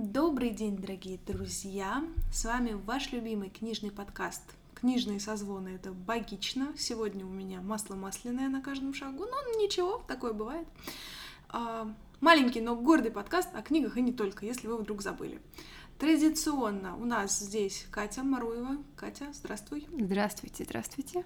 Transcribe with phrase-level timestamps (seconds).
[0.00, 2.04] Добрый день, дорогие друзья!
[2.32, 6.68] С вами ваш любимый книжный подкаст «Книжные созвоны»— это богично.
[6.78, 10.68] Сегодня у меня масло масляное на каждом шагу, но ничего, такое бывает.
[11.48, 15.40] А, маленький, но гордый подкаст о книгах и не только, если вы вдруг забыли.
[15.98, 18.76] Традиционно у нас здесь Катя Маруева.
[18.94, 19.84] Катя, здравствуй.
[19.98, 21.24] Здравствуйте, здравствуйте.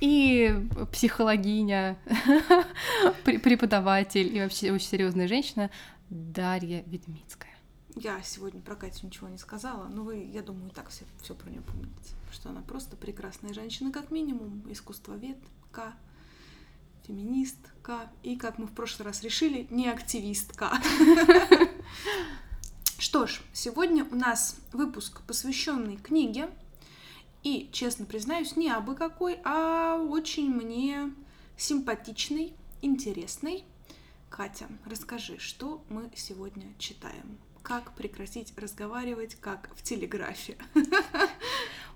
[0.00, 0.50] И
[0.92, 1.98] психологиня,
[3.24, 5.70] преподаватель и вообще очень серьезная женщина
[6.08, 7.53] Дарья Ведмицкая.
[7.96, 11.48] Я сегодня про Катю ничего не сказала, но вы, я думаю, так все, все про
[11.48, 12.14] нее помните.
[12.32, 15.94] Что она просто прекрасная женщина, как минимум, искусствоведка,
[17.04, 20.72] феминистка и, как мы в прошлый раз решили, не активистка.
[22.98, 26.48] Что ж, сегодня у нас выпуск, посвященный книге.
[27.44, 31.12] И, честно признаюсь, не абы какой, а очень мне
[31.56, 33.64] симпатичный, интересный.
[34.30, 37.38] Катя, расскажи, что мы сегодня читаем?
[37.64, 40.58] Как прекратить разговаривать, как в телеграфе?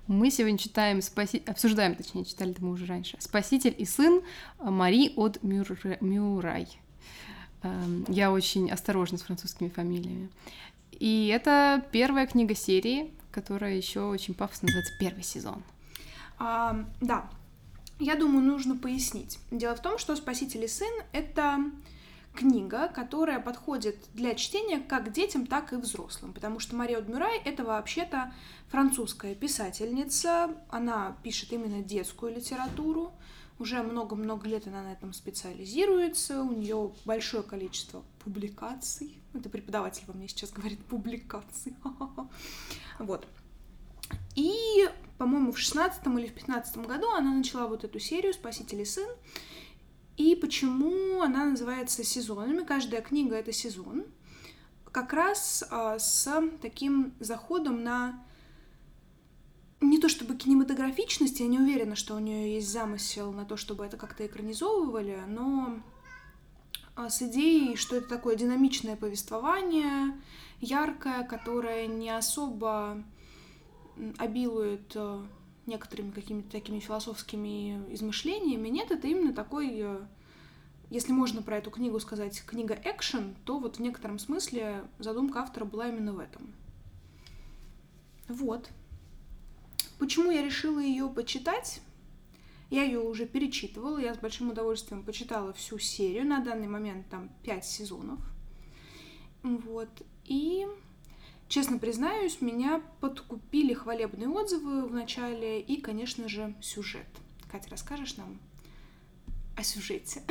[0.07, 1.43] Мы сегодня читаем, спаси...
[1.45, 4.23] обсуждаем, точнее, читали это мы уже раньше, «Спаситель и сын»
[4.57, 5.67] Мари от Мюр...
[6.01, 6.67] Мюрай.
[7.61, 10.31] Эм, я очень осторожна с французскими фамилиями.
[10.91, 15.63] И это первая книга серии, которая еще очень пафосно называется «Первый сезон».
[16.39, 17.29] А, да,
[17.99, 19.37] я думаю, нужно пояснить.
[19.51, 21.59] Дело в том, что «Спаситель и сын»— это
[22.39, 27.65] книга, которая подходит для чтения как детям, так и взрослым, потому что Мария Дмюрай— это
[27.65, 28.33] вообще-то
[28.69, 33.11] французская писательница, она пишет именно детскую литературу,
[33.59, 39.21] уже много-много лет она на этом специализируется, у нее большое количество публикаций.
[39.33, 41.75] Это преподаватель во мне сейчас говорит публикаций.
[42.99, 43.27] Вот.
[44.35, 48.85] И, по-моему, в шестнадцатом или в пятнадцатом году она начала вот эту серию «Спаситель и
[48.85, 49.09] сын».
[50.19, 52.65] И почему она называется сезонами?
[52.65, 54.03] Каждая книга— это сезон.
[54.91, 56.29] Как раз а, с
[56.61, 58.21] таким заходом на
[59.79, 63.85] не то чтобы кинематографичность, я не уверена, что у нее есть замысел на то, чтобы
[63.85, 65.79] это как-то экранизовывали, но
[66.97, 70.19] а, с идеей, что это такое динамичное повествование,
[70.59, 73.01] яркое, которое не особо
[74.17, 75.23] обилует э,
[75.69, 78.67] некоторыми какими-то такими философскими измышлениями.
[78.67, 79.99] Нет, это именно такой, э,
[80.89, 85.65] если можно про эту книгу сказать, книга экшен, то вот в некотором смысле задумка автора
[85.65, 86.53] была именно в этом.
[88.27, 88.69] Вот.
[89.97, 91.81] Почему я решила ее почитать?
[92.69, 96.25] Я ее уже перечитывала, я с большим удовольствием почитала всю серию.
[96.25, 98.19] На данный момент там пять сезонов.
[99.41, 99.89] Вот.
[100.25, 100.67] И,
[101.49, 107.07] честно признаюсь, меня подкупили хвалебные отзывы в начале и, конечно же, сюжет.
[107.51, 108.39] Катя, расскажешь нам
[109.57, 110.21] о сюжете?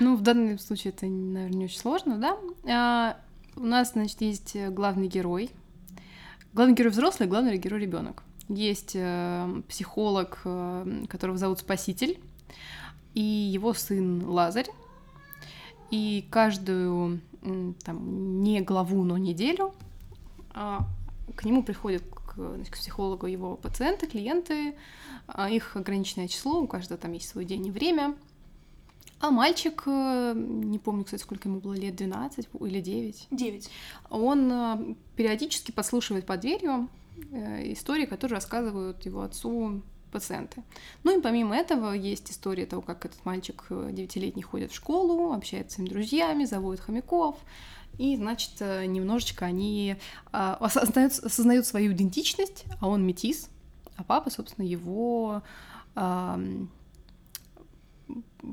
[0.00, 2.36] Ну, в данном случае это, наверное, не очень сложно, да?
[2.68, 3.16] А,
[3.54, 5.50] у нас, значит, есть главный герой.
[6.52, 8.24] Главный герой взрослый, главный герой ребенок.
[8.48, 12.18] Есть э, психолог, э, которого зовут Спаситель,
[13.14, 14.68] и его сын Лазарь.
[15.92, 17.20] И каждую
[17.84, 19.72] там, не главу, но неделю
[21.34, 24.74] к нему приходят к, значит, к психологу его пациенты, клиенты,
[25.26, 28.16] а их ограниченное число, у каждого там есть свой день и время.
[29.20, 33.26] А мальчик, э, не помню, кстати, сколько ему было лет, 12 или 9?
[33.30, 33.70] 9.
[34.10, 36.88] Он периодически подслушивает под дверью
[37.32, 39.82] Э, истории, которые рассказывают его отцу
[40.12, 40.62] пациенты.
[41.04, 45.32] Ну и помимо этого есть история того, как этот мальчик э, девятилетний ходит в школу,
[45.32, 47.36] общается с своими друзьями, заводит хомяков,
[47.98, 49.96] и, значит, э, немножечко они
[50.32, 53.50] а, осознают, осознают свою идентичность, а он метис,
[53.96, 55.42] а папа, собственно, его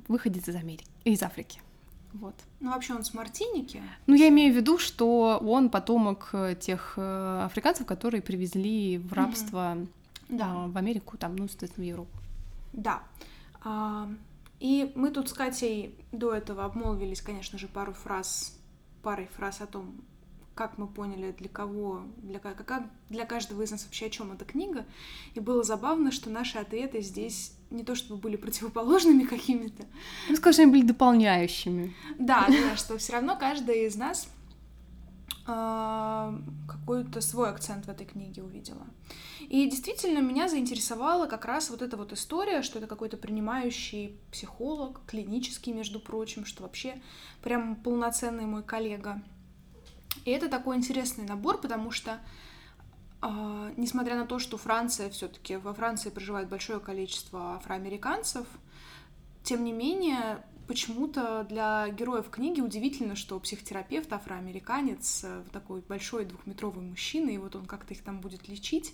[0.07, 1.61] выходит из Америки, из Африки.
[2.13, 2.35] Вот.
[2.61, 3.81] Ну, вообще он с Мартиники?
[4.07, 9.11] Ну, я имею в виду, что он потомок э, тех э, африканцев, которые привезли в
[9.13, 9.87] рабство mm
[10.29, 10.53] да.
[10.67, 12.17] в Америку, там, ну, соответственно, в Европу.
[12.73, 13.03] Да.
[13.63, 14.09] А,
[14.59, 18.54] и мы тут с Катей до этого обмолвились, конечно же, пару фраз,
[19.05, 20.01] парой фраз о том,
[20.55, 24.45] как мы поняли, для кого, для, как, для каждого из нас вообще о чем эта
[24.45, 24.83] книга.
[25.35, 29.85] И было забавно, что наши ответы здесь не то чтобы были противоположными какими-то.
[30.27, 31.93] Ну, скажем, они были дополняющими.
[32.17, 34.27] Да, да, что все равно каждая из нас
[35.45, 38.87] э, какой-то свой акцент в этой книге увидела.
[39.49, 45.01] И действительно меня заинтересовала как раз вот эта вот история, что это какой-то принимающий психолог,
[45.05, 47.01] клинический, между прочим, что вообще
[47.43, 49.21] прям полноценный мой коллега.
[50.23, 52.19] И это такой интересный набор, потому что
[53.21, 58.47] а, несмотря на то, что Франция все-таки во Франции проживает большое количество афроамериканцев,
[59.43, 66.83] тем не менее почему-то для героев книги удивительно, что психотерапевт афроамериканец, э, такой большой двухметровый
[66.83, 68.93] мужчина, и вот он как-то их там будет лечить.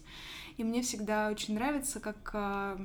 [0.57, 2.77] И мне всегда очень нравится, как, э,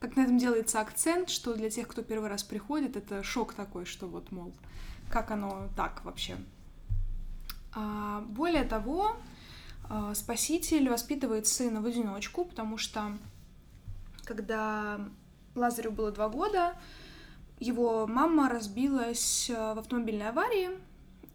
[0.00, 3.84] как на этом делается акцент, что для тех, кто первый раз приходит, это шок такой,
[3.84, 4.52] что вот, мол,
[5.10, 6.36] как оно так вообще.
[7.74, 9.16] А, более того,
[9.88, 13.16] э, Спаситель воспитывает сына в одиночку, потому что
[14.24, 15.00] когда
[15.54, 16.74] Лазарю было два года,
[17.62, 20.70] его мама разбилась э, в автомобильной аварии,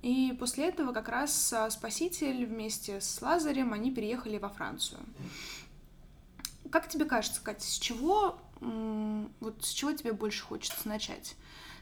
[0.02, 5.00] и после этого как раз э, Спаситель вместе с Лазарем, они переехали во Францию.
[6.70, 11.36] Как тебе кажется, Катя, с чего, вот с чего тебе больше хочется начать?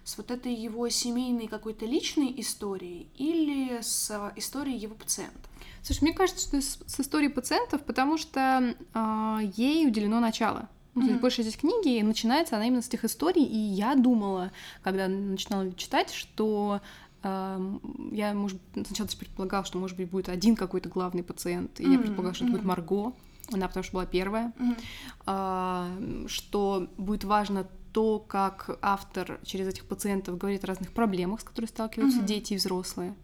[0.04, 5.50] С вот этой его семейной какой-то личной истории или с э, историей его пациента?
[5.82, 10.70] Слушай, мне кажется, что с, с историей пациентов, потому что э, ей уделено начало.
[10.96, 11.20] Ну, mm-hmm.
[11.20, 14.52] большая часть книги начинается она именно с тех историй, и я думала,
[14.82, 16.80] когда начинала читать, что
[17.22, 17.78] э,
[18.12, 21.92] я, может, сначала предполагала, что, может быть, будет один какой-то главный пациент, и mm-hmm.
[21.92, 23.14] я предполагала, что это будет Марго,
[23.52, 26.26] она потому что была первая, mm-hmm.
[26.26, 31.44] э, что будет важно то, как автор через этих пациентов говорит о разных проблемах, с
[31.44, 32.26] которыми сталкиваются mm-hmm.
[32.26, 33.16] дети и взрослые.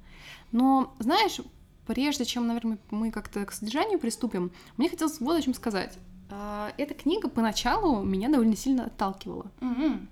[0.52, 1.40] Но, знаешь,
[1.88, 5.98] прежде чем, наверное, мы как-то к содержанию приступим, мне хотелось вот о чем сказать.
[6.32, 9.52] А, эта книга поначалу меня довольно сильно отталкивала.
[9.60, 10.08] Mm-hmm.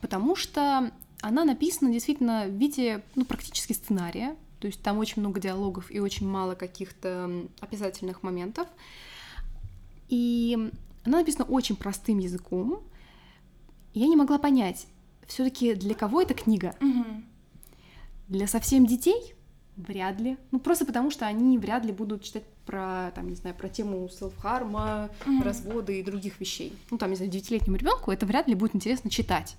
[0.00, 4.36] Потому что она написана действительно в виде ну, практически сценария.
[4.60, 8.66] То есть там очень много диалогов и очень мало каких-то описательных моментов.
[10.08, 10.70] И
[11.04, 12.82] она написана очень простым языком.
[13.92, 14.86] я не могла понять,
[15.26, 16.74] все-таки для кого эта книга?
[16.80, 17.24] Mm-hmm.
[18.28, 19.34] Для совсем детей?
[19.76, 20.36] Вряд ли.
[20.50, 24.08] Ну, просто потому что они вряд ли будут читать про, там, не знаю, про тему
[24.08, 25.42] селф-харма, mm-hmm.
[25.42, 26.76] разводы и других вещей.
[26.90, 29.56] Ну, там, не знаю, девятилетнему ребенку это вряд ли будет интересно читать.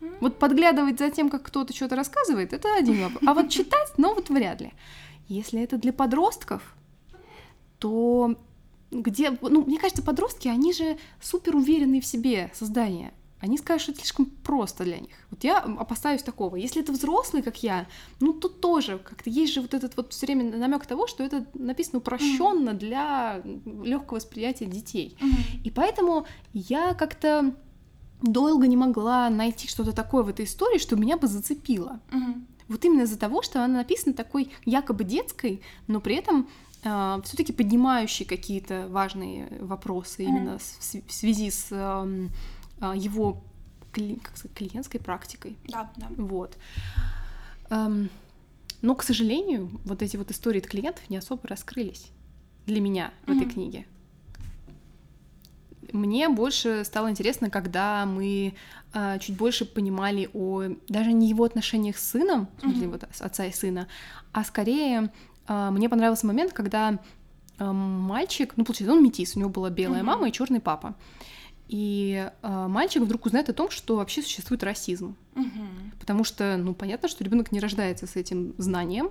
[0.00, 0.16] Mm-hmm.
[0.20, 3.22] Вот подглядывать за тем, как кто-то что-то рассказывает, это один вопрос.
[3.26, 4.72] А вот читать, ну, вот вряд ли.
[5.28, 6.74] Если это для подростков,
[7.78, 8.36] то
[8.90, 13.12] где, ну, мне кажется, подростки, они же супер уверенные в себе создания
[13.44, 15.14] они скажут, что это слишком просто для них.
[15.30, 16.56] Вот я опасаюсь такого.
[16.56, 17.86] Если это взрослый, как я,
[18.18, 21.44] ну тут тоже как-то есть же вот этот вот все время намек того, что это
[21.52, 22.78] написано упрощенно mm-hmm.
[22.78, 23.42] для
[23.84, 25.18] легкого восприятия детей.
[25.20, 25.62] Mm-hmm.
[25.62, 27.54] И поэтому я как-то
[28.22, 32.00] долго не могла найти что-то такое в этой истории, что меня бы зацепило.
[32.12, 32.44] Mm-hmm.
[32.68, 36.48] Вот именно из-за того, что она написана такой якобы детской, но при этом
[36.82, 40.28] э, все-таки поднимающей какие-то важные вопросы mm-hmm.
[40.28, 42.28] именно в, в связи с э,
[42.80, 43.42] а, его
[44.22, 45.56] как сказать, клиентской практикой.
[45.68, 46.08] Да, да.
[46.16, 46.56] Вот.
[47.70, 48.10] Эм,
[48.82, 52.10] но, к сожалению, вот эти вот истории от клиентов не особо раскрылись
[52.66, 53.36] для меня в mm-hmm.
[53.36, 53.86] этой книге.
[55.92, 58.54] Мне больше стало интересно, когда мы
[58.92, 62.90] э, чуть больше понимали о даже не его отношениях с сыном, в смысле, mm-hmm.
[62.90, 63.86] вот отца и сына,
[64.32, 65.12] а скорее
[65.46, 66.98] э, мне понравился момент, когда
[67.58, 70.04] э, мальчик, ну, получается, он метис, у него была белая mm-hmm.
[70.04, 70.96] мама и черный папа.
[71.68, 75.16] И э, мальчик вдруг узнает о том, что вообще существует расизм.
[75.34, 75.66] Угу.
[75.98, 79.10] Потому что, ну, понятно, что ребенок не рождается с этим знанием.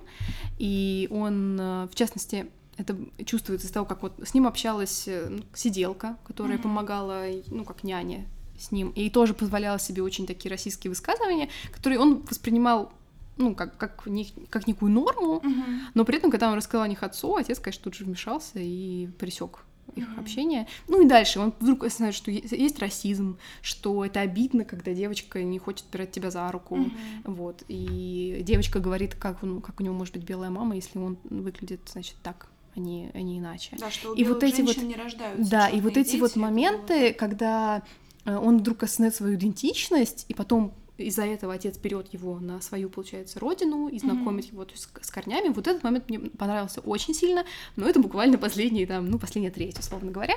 [0.58, 2.46] И он, э, в частности,
[2.76, 6.64] это чувствуется из того, как вот с ним общалась э, ну, сиделка, которая угу.
[6.64, 8.26] помогала, ну, как няня
[8.58, 12.92] с ним, и тоже позволяла себе очень такие российские высказывания, которые он воспринимал
[13.36, 15.64] ну, как, как, не, как некую норму, uh
[15.94, 19.08] но при этом, когда он рассказал о них отцу, отец, конечно, тут же вмешался и
[19.18, 20.20] присек их mm-hmm.
[20.20, 20.66] общения.
[20.88, 25.58] Ну и дальше он вдруг знает, что есть расизм, что это обидно, когда девочка не
[25.58, 26.90] хочет брать тебя за руку, mm-hmm.
[27.24, 27.64] вот.
[27.68, 31.80] И девочка говорит, как, он, как у него может быть белая мама, если он выглядит,
[31.92, 33.76] значит, так а не, а иначе.
[33.78, 35.48] Да, что и вот эти вот не рождаются.
[35.48, 37.12] Да, и вот эти вот моменты, было...
[37.12, 37.82] когда
[38.24, 42.88] э, он вдруг осознает свою идентичность, и потом из-за этого отец берет его на свою,
[42.88, 44.52] получается, родину и знакомит mm-hmm.
[44.52, 45.48] его то есть, с корнями.
[45.48, 47.44] Вот этот момент мне понравился очень сильно,
[47.76, 50.34] но это буквально последний, там, ну, последняя треть, условно говоря.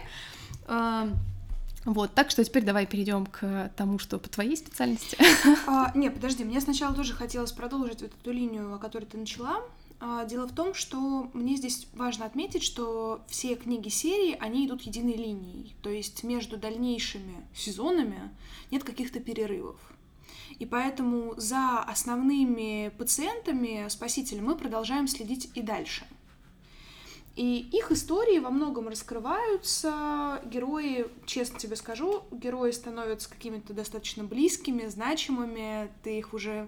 [0.66, 1.10] А,
[1.86, 5.18] вот, так что теперь давай перейдем к тому, что по твоей специальности.
[5.68, 9.62] А, не, подожди, мне сначала тоже хотелось продолжить вот эту линию, о которой ты начала.
[10.00, 14.82] А, дело в том, что мне здесь важно отметить, что все книги серии, они идут
[14.82, 15.76] единой линией.
[15.82, 18.32] То есть между дальнейшими сезонами
[18.70, 19.78] нет каких-то перерывов.
[20.60, 26.06] И поэтому за основными пациентами спасителя мы продолжаем следить и дальше.
[27.36, 34.88] И их истории во многом раскрываются, герои, честно тебе скажу, герои становятся какими-то достаточно близкими,
[34.88, 36.68] значимыми, ты их уже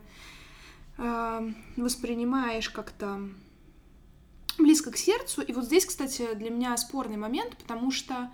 [1.00, 3.20] э, воспринимаешь как-то
[4.60, 5.42] близко к сердцу.
[5.42, 8.30] И вот здесь, кстати, для меня спорный момент, потому что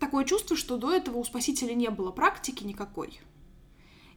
[0.00, 3.20] такое чувство, что до этого у спасителя не было практики никакой.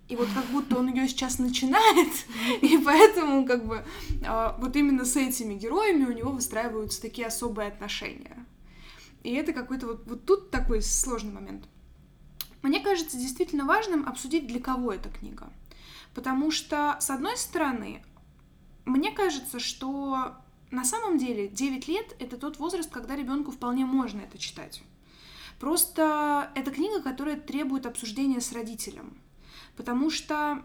[0.07, 2.13] И вот как будто он ее сейчас начинает,
[2.61, 3.83] и поэтому как бы
[4.25, 8.45] а, вот именно с этими героями у него выстраиваются такие особые отношения.
[9.23, 11.65] И это какой-то вот, вот тут такой сложный момент.
[12.61, 15.51] Мне кажется действительно важным обсудить, для кого эта книга.
[16.15, 18.03] Потому что, с одной стороны,
[18.85, 20.35] мне кажется, что
[20.71, 24.81] на самом деле 9 лет— это тот возраст, когда ребенку вполне можно это читать.
[25.59, 29.17] Просто это книга, которая требует обсуждения с родителем.
[29.77, 30.63] Потому что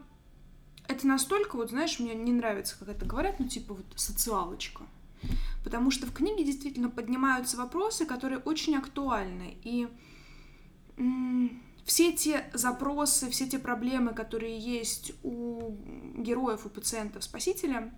[0.88, 4.83] это настолько, вот знаешь, мне не нравится, как это говорят, ну типа вот социалочка.
[5.62, 9.57] Потому что в книге действительно поднимаются вопросы, которые очень актуальны.
[9.62, 9.88] И
[11.85, 15.76] все те запросы, все те проблемы, которые есть у
[16.16, 17.95] героев, у пациентов спасителя,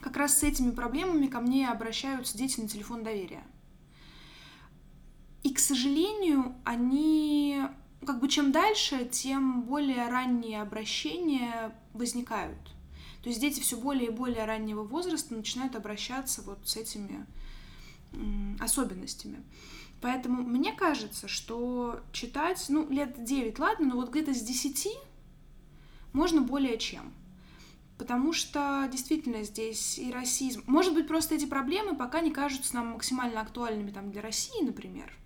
[0.00, 3.44] как раз с этими проблемами ко мне обращаются дети на телефон доверия.
[5.44, 7.62] И, к сожалению, они
[8.06, 12.58] как бы чем дальше, тем более ранние обращения возникают.
[13.22, 17.26] То есть дети все более и более раннего возраста начинают обращаться вот с этими
[18.60, 19.42] особенностями.
[20.00, 24.88] Поэтому мне кажется, что читать, ну, лет 9, ладно, но вот где-то с 10
[26.12, 27.12] можно более чем.
[27.98, 30.64] Потому что действительно здесь и расизм.
[30.66, 35.16] Может быть, просто эти проблемы пока не кажутся нам максимально актуальными там, для России, например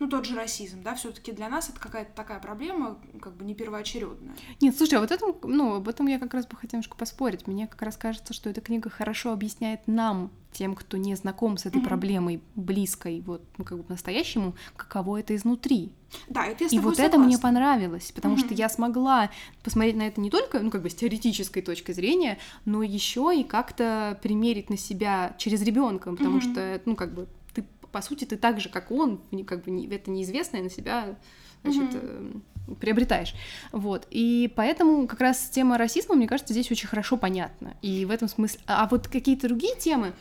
[0.00, 3.44] ну, тот же расизм, да, все таки для нас это какая-то такая проблема, как бы
[3.44, 4.34] не первоочередная.
[4.60, 7.46] Нет, слушай, а вот этом, ну, об этом я как раз бы хотела немножко поспорить.
[7.46, 11.66] Мне как раз кажется, что эта книга хорошо объясняет нам, тем, кто не знаком с
[11.66, 11.84] этой mm-hmm.
[11.84, 15.92] проблемой близкой, вот, ну, как бы по-настоящему, каково это изнутри.
[16.28, 17.02] Да, это я И вот согласна.
[17.02, 18.46] это мне понравилось, потому mm-hmm.
[18.46, 19.30] что я смогла
[19.62, 23.44] посмотреть на это не только, ну, как бы с теоретической точки зрения, но еще и
[23.44, 26.52] как-то примерить на себя через ребенка, потому mm-hmm.
[26.52, 27.28] что, ну, как бы
[27.92, 31.16] по сути, ты так же, как он, как бы это неизвестное на себя,
[31.62, 32.76] значит, mm-hmm.
[32.80, 33.34] приобретаешь.
[33.72, 34.06] Вот.
[34.10, 37.76] И поэтому как раз тема расизма, мне кажется, здесь очень хорошо понятна.
[37.82, 38.60] И в этом смысле...
[38.66, 40.12] А вот какие-то другие темы,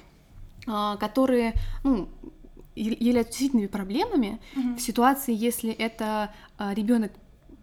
[0.68, 2.10] а, которые, ну,
[2.76, 4.78] являются действительными проблемами mm-hmm.
[4.78, 7.12] в ситуации, если это а, ребенок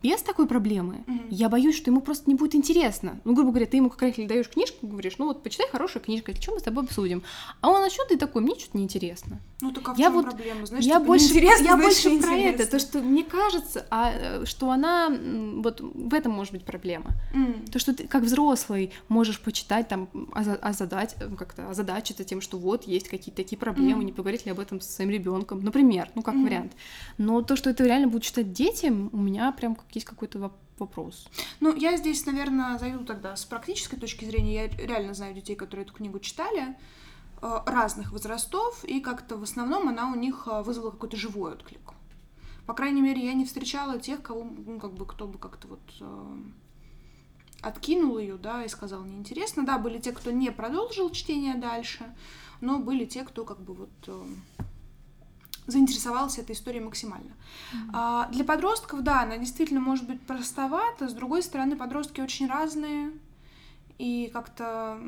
[0.02, 1.26] без такой проблемы, mm-hmm.
[1.30, 3.20] я боюсь, что ему просто не будет интересно.
[3.24, 6.32] Ну, грубо говоря, ты ему как родитель даешь книжку, говоришь, ну вот почитай хорошую книжку,
[6.34, 7.22] что мы с тобой обсудим.
[7.60, 9.40] А он начнет и такой, мне что-то неинтересно.
[9.60, 10.66] Ну, так а в я вот, проблема?
[10.66, 14.70] Знаешь, я типа, больше, я значит, больше про это, то, что мне кажется, а, что
[14.70, 17.12] она, вот в этом может быть проблема.
[17.34, 17.70] Mm.
[17.70, 23.08] То, что ты как взрослый можешь почитать, там, озадать, как-то озадачиться тем, что вот есть
[23.08, 24.06] какие-то такие проблемы, mm.
[24.06, 26.44] не поговорить ли об этом с своим ребенком, например, ну, как mm.
[26.44, 26.72] вариант.
[27.16, 31.28] Но то, что это реально будут читать дети, у меня прям есть какой-то вопрос.
[31.60, 34.54] Ну, я здесь, наверное, зайду тогда с практической точки зрения.
[34.54, 36.76] Я реально знаю детей, которые эту книгу читали
[37.42, 41.92] э, разных возрастов, и как-то в основном она у них э, вызвала какой-то живой отклик.
[42.66, 45.80] По крайней мере, я не встречала тех, кого, ну, как бы, кто бы как-то вот
[46.00, 46.36] э,
[47.62, 49.64] откинул ее, да, и сказал неинтересно.
[49.64, 52.04] Да, были те, кто не продолжил чтение дальше,
[52.60, 54.24] но были те, кто как бы вот э,
[55.66, 57.30] заинтересовался этой историей максимально.
[57.30, 57.90] Mm-hmm.
[57.92, 63.12] А, для подростков, да, она действительно может быть простовата, с другой стороны, подростки очень разные,
[63.98, 65.00] и как-то...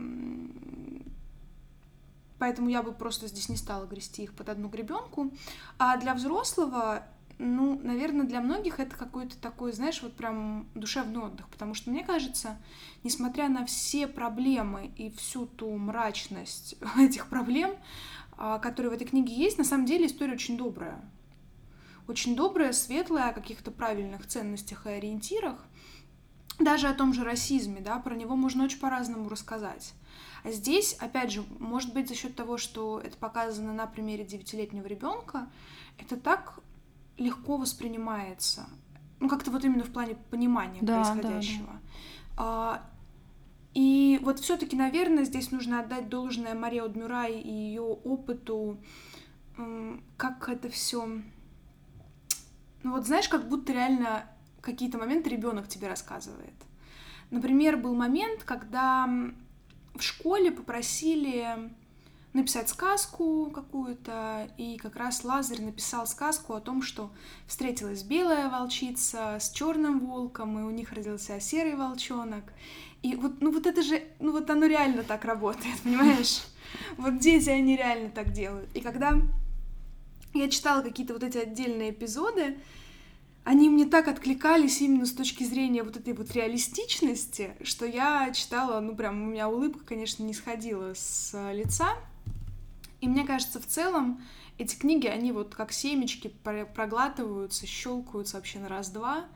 [2.39, 5.33] Поэтому я бы просто здесь не стала грести их под одну гребенку.
[5.77, 7.03] А для взрослого,
[7.39, 12.05] ну, наверное, для многих это какой-то такой, знаешь, вот прям душевный отдых, потому что мне
[12.05, 12.57] кажется,
[13.03, 17.73] несмотря на все проблемы и всю ту мрачность этих проблем,
[18.63, 21.01] которые в этой книге есть, на самом деле история очень добрая.
[22.07, 25.65] Очень добрая, светлая, о каких-то правильных ценностях и ориентирах.
[26.59, 29.93] Даже о том же расизме, да, про него можно очень по-разному рассказать.
[30.43, 34.87] А здесь, опять же, может быть, за счет того, что это показано на примере девятилетнего
[34.87, 35.49] ребенка,
[35.99, 36.61] это так
[37.17, 38.67] легко воспринимается.
[39.21, 41.81] Ну, как-то вот именно в плане понимания да, происходящего.
[42.37, 42.83] Да, да.
[43.75, 48.79] И вот все-таки, наверное, здесь нужно отдать должное Марии Одмюрай и ее опыту,
[50.17, 51.07] как это все.
[52.83, 54.25] Ну вот знаешь, как будто реально
[54.61, 56.55] какие-то моменты ребенок тебе рассказывает.
[57.31, 59.09] Например, был момент, когда
[59.95, 61.71] в школе попросили
[62.39, 67.11] написать сказку какую-то, и как раз Лазарь написал сказку о том, что
[67.47, 72.45] встретилась белая волчица с черным волком, и у них родился серый волчонок.
[73.03, 76.43] И вот, ну вот это же, ну вот оно реально так работает, понимаешь?
[76.97, 78.71] Вот дети, они реально так делают.
[78.75, 79.15] И когда
[80.35, 82.59] я читала какие-то вот эти отдельные эпизоды,
[83.45, 88.79] они мне так откликались именно с точки зрения вот этой вот реалистичности, что я читала,
[88.81, 91.95] ну прям у меня улыбка, конечно, не сходила с лица.
[93.01, 94.21] И мне кажется, в целом
[94.59, 96.29] эти книги, они вот как семечки
[96.75, 99.27] проглатываются, щелкаются вообще на раз-два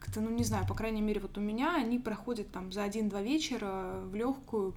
[0.00, 3.22] как-то, ну не знаю, по крайней мере, вот у меня они проходят там за один-два
[3.22, 4.74] вечера в легкую,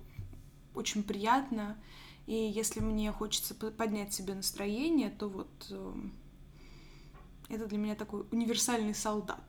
[0.75, 1.77] очень приятно.
[2.27, 5.93] И если мне хочется поднять себе настроение, то вот э,
[7.49, 9.41] это для меня такой универсальный солдат.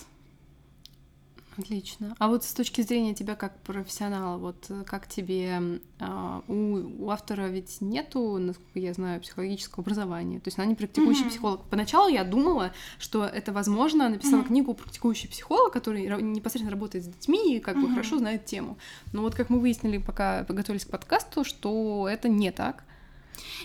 [1.56, 2.14] Отлично.
[2.18, 7.10] А вот с точки зрения тебя как профессионала, вот э, как тебе а, у, у
[7.10, 11.28] автора ведь нету, насколько я знаю, психологического образования, то есть она не практикующий mm-hmm.
[11.28, 11.62] психолог.
[11.70, 14.46] Поначалу я думала, что это возможно, написала mm-hmm.
[14.46, 17.82] книгу практикующий психолог, который непосредственно работает с детьми и как mm-hmm.
[17.82, 18.76] бы хорошо знает тему.
[19.12, 22.84] Но вот как мы выяснили, пока готовились к подкасту, что это не так.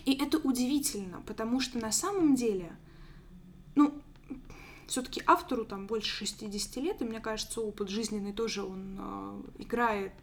[0.05, 2.71] И это удивительно, потому что на самом деле,
[3.75, 3.93] ну,
[4.89, 10.13] все-таки автору там больше 60 лет, и мне кажется, опыт жизненный тоже он э, играет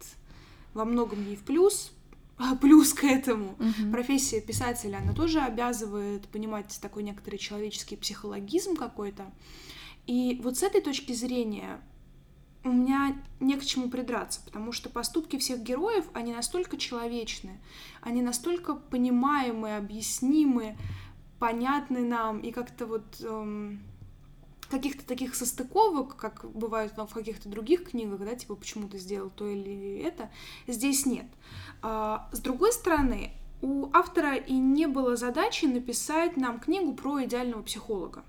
[0.73, 1.91] во многом ей в плюс,
[2.37, 3.55] а плюс к этому.
[3.57, 3.91] Uh-huh.
[3.91, 9.31] Профессия писателя, она тоже обязывает понимать такой некоторый человеческий психологизм какой-то.
[10.05, 11.81] И вот с этой точки зрения
[12.63, 17.59] у меня не к чему придраться, потому что поступки всех героев, они настолько человечны,
[18.01, 20.77] они настолько понимаемые, объяснимы,
[21.39, 23.79] понятны нам, и как-то вот эм,
[24.69, 29.47] каких-то таких состыковок, как бывает в каких-то других книгах, да, типа почему ты сделал то
[29.47, 30.29] или это,
[30.67, 31.25] здесь нет.
[31.81, 33.31] А, с другой стороны,
[33.61, 38.23] у автора и не было задачи написать нам книгу про идеального психолога.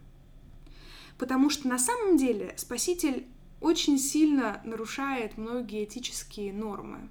[1.18, 3.26] Потому что на самом деле спаситель
[3.61, 7.09] очень сильно нарушает многие этические нормы.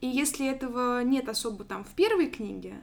[0.00, 2.82] И если этого нет особо там в первой книге,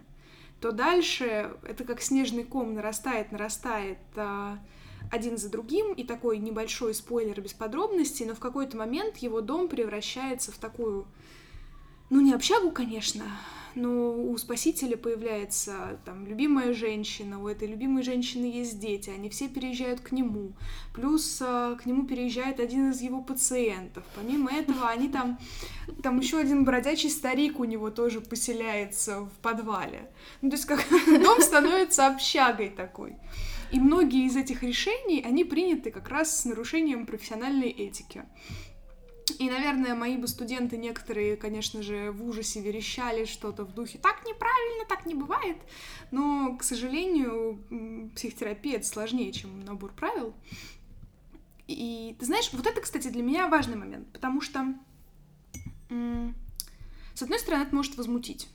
[0.62, 4.60] то дальше это как снежный ком нарастает, нарастает, а,
[5.12, 9.68] один за другим, и такой небольшой спойлер без подробностей, но в какой-то момент его дом
[9.68, 11.06] превращается в такую,
[12.10, 13.26] ну не общагу, конечно,
[13.76, 19.48] но у спасителя появляется там любимая женщина, у этой любимой женщины есть дети, они все
[19.48, 20.54] переезжают к нему,
[20.94, 24.04] плюс э, к нему переезжает один из его пациентов.
[24.16, 25.40] Помимо этого, они там,
[26.04, 30.10] там еще один бродячий старик у него тоже поселяется в подвале.
[30.42, 30.86] Ну, то есть как
[31.24, 33.16] дом становится общагой такой.
[33.72, 38.26] И многие из этих решений, они приняты как раз с нарушением профессиональной этики.
[39.40, 44.26] И, наверное, мои бы студенты некоторые, конечно же, в ужасе верещали что-то в духе «так
[44.26, 45.58] неправильно, так не бывает».
[46.12, 50.34] Но, к сожалению, психотерапия— это сложнее, чем набор правил.
[51.68, 54.76] И ты знаешь, вот это, кстати, для меня важный момент, потому что,
[55.90, 58.50] с одной стороны, это может возмутить.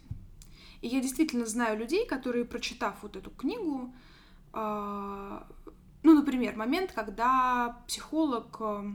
[0.82, 3.94] И я действительно знаю людей, которые, прочитав вот эту книгу,
[4.56, 8.92] ну, например, момент, когда психолог э,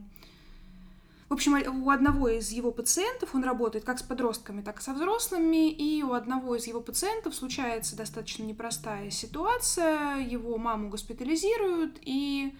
[1.32, 4.91] в общем, у одного из его пациентов, он работает как с подростками, так и со
[4.93, 12.54] взрослыми, и у одного из его пациентов случается достаточно непростая ситуация, его маму госпитализируют, и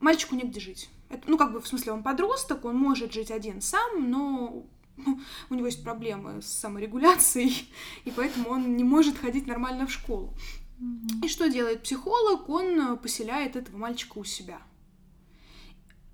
[0.00, 0.90] мальчику негде жить.
[1.08, 4.64] Это, ну, как бы, в смысле, он подросток, он может жить один сам, но
[5.50, 7.72] у него есть проблемы с саморегуляцией,
[8.04, 10.34] и поэтому он не может ходить нормально в школу.
[10.78, 11.24] Mm-hmm.
[11.24, 12.48] И что делает психолог?
[12.48, 14.60] Он э, поселяет этого мальчика у себя.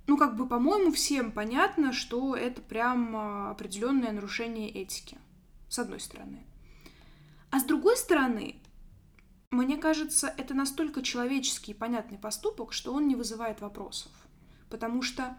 [0.07, 5.19] Ну, как бы, по-моему, всем понятно, что это прям э, определенное нарушение этики,
[5.69, 6.45] с одной стороны.
[7.51, 8.57] А с другой стороны,
[9.51, 14.11] мне кажется, это настолько человеческий и понятный поступок, что он не вызывает вопросов.
[14.71, 15.37] Потому что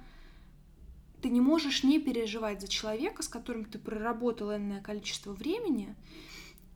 [1.22, 5.96] ты не можешь не переживать за человека, с которым ты проработал энное количество времени,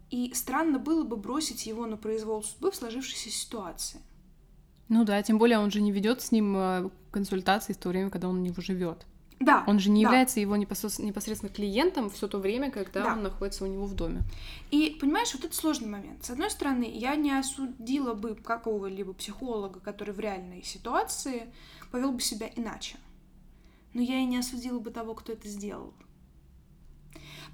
[0.09, 3.99] и странно было бы бросить его на произвол судьбы в сложившейся ситуации.
[4.89, 8.09] Ну да, тем более он же не ведет с ним э, консультации в то время,
[8.09, 9.05] когда он у него живет.
[9.39, 9.63] Да.
[9.67, 10.09] Он же не да.
[10.09, 13.13] является его непосредственно клиентом все то время, когда да.
[13.13, 14.23] он находится у него в доме.
[14.71, 16.25] И понимаешь, вот это сложный момент.
[16.25, 21.53] С одной стороны, я не осудила бы какого-либо психолога, который в реальной ситуации
[21.91, 22.97] повел бы себя иначе.
[23.93, 25.93] Но я и не осудила бы того, кто это сделал.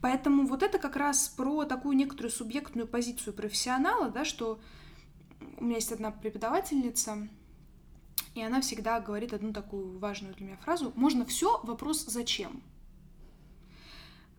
[0.03, 4.59] Поэтому вот это как раз про такую некоторую субъектную позицию профессионала, да, что
[5.59, 7.29] у меня есть одна преподавательница,
[8.35, 10.91] и она всегда говорит одну такую важную для меня фразу.
[10.97, 12.61] Можно все, вопрос зачем.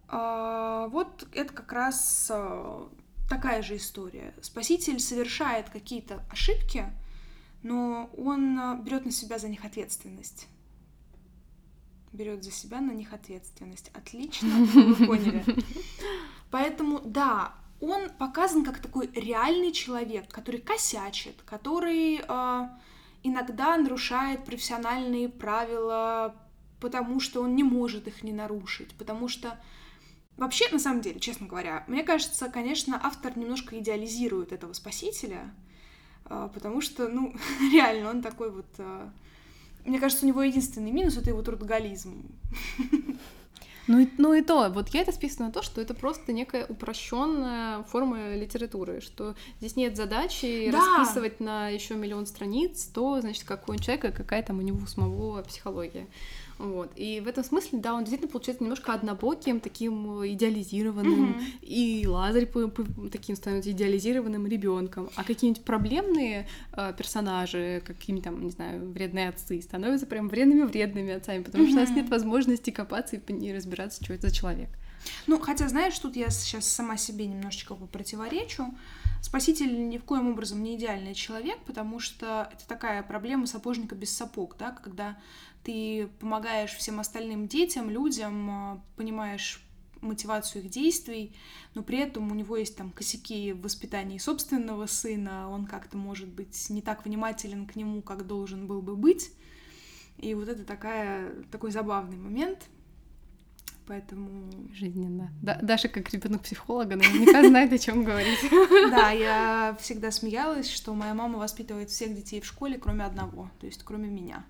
[0.09, 2.87] А, вот это как раз а,
[3.31, 4.35] такая же история.
[4.43, 6.93] Спаситель совершает какие-то ошибки,
[7.63, 10.47] но он а, берет на себя за них ответственность
[12.15, 13.91] берет за себя на них ответственность.
[13.93, 15.45] Отлично, вы поняли.
[16.51, 22.69] Поэтому, да, он показан как такой реальный человек, который косячит, который э,
[23.23, 26.35] иногда нарушает профессиональные правила,
[26.81, 29.59] потому что он не может их не нарушить, потому что
[30.37, 35.53] вообще, на самом деле, честно говоря, мне кажется, конечно, автор немножко идеализирует этого спасителя,
[36.27, 37.35] э, потому что, ну,
[37.73, 39.11] реально, он такой вот э,
[39.85, 42.31] мне кажется, у него единственный минус— это его трудоголизм.
[43.87, 46.65] Ну и, ну и то, вот я это списываю на то, что это просто некая
[46.65, 50.79] упрощенная форма литературы, что здесь нет задачи да.
[50.79, 54.87] расписывать на еще миллион страниц то, значит, какой он человек и какая там у него
[54.87, 56.07] самого психология.
[56.59, 56.93] Вот.
[56.97, 61.59] И в этом смысле, да, он действительно получается немножко однобоким, таким идеализированным, mm-hmm.
[61.63, 65.11] и Лазарь по, по, таким становится идеализированным ребенком.
[65.17, 71.43] А какие-нибудь проблемные э, персонажи, какими там, не знаю, вредные отцы, становятся прям вредными-вредными отцами,
[71.43, 71.69] потому mm-hmm.
[71.69, 74.69] что у нас нет возможности копаться и, и разбираться, что это за человек.
[75.27, 78.75] Ну, хотя, знаешь, тут я сейчас сама себе немножечко противоречу.
[79.23, 84.15] Спаситель ни в коем образом не идеальный человек, потому что это такая проблема сапожника без
[84.15, 85.17] сапог, да, когда
[85.65, 89.61] ты помогаешь всем остальным детям, людям, а, понимаешь
[90.05, 91.35] мотивацию их действий,
[91.75, 96.29] но при этом у него есть там косяки в воспитании собственного сына, он как-то может
[96.29, 99.33] быть не так внимателен к нему, как должен был бы быть.
[100.19, 102.69] И вот это такая, такой забавный момент.
[103.87, 104.51] Поэтому...
[104.73, 105.31] Жизненно.
[105.43, 108.39] Да, Даша, как ребенок психолога, наверняка знает, о чем говорить.
[108.91, 113.67] Да, я всегда смеялась, что моя мама воспитывает всех детей в школе, кроме одного, то
[113.67, 114.45] есть кроме меня.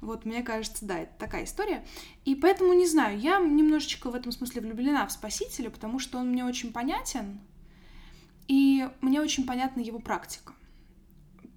[0.00, 1.84] Вот, мне кажется, да, это такая история.
[2.24, 6.28] И поэтому, не знаю, я немножечко в этом смысле влюблена в Спасителя, потому что он
[6.28, 7.40] мне очень понятен,
[8.46, 10.52] и мне очень понятна его практика.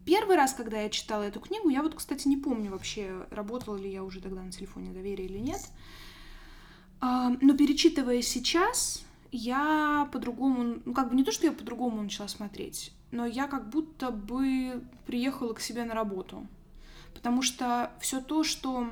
[0.06, 3.92] Первый раз, когда я читала эту книгу, я вот, кстати, не помню вообще, работала ли
[3.92, 5.62] я уже тогда на телефоне доверия или нет,
[7.02, 12.28] а, но перечитывая сейчас, я по-другому, ну как бы не то, что я по-другому начала
[12.28, 16.48] смотреть, но я как будто бы приехала к себе на работу
[17.14, 18.90] потому что все то, что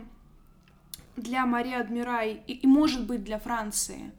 [1.15, 4.11] для Марии Адмирай и, и, может быть, для Франции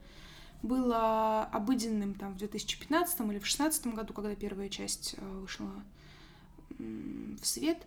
[0.61, 5.71] было обыденным там в 2015 или в 2016 году, когда первая часть э, вышла
[6.77, 7.85] в свет,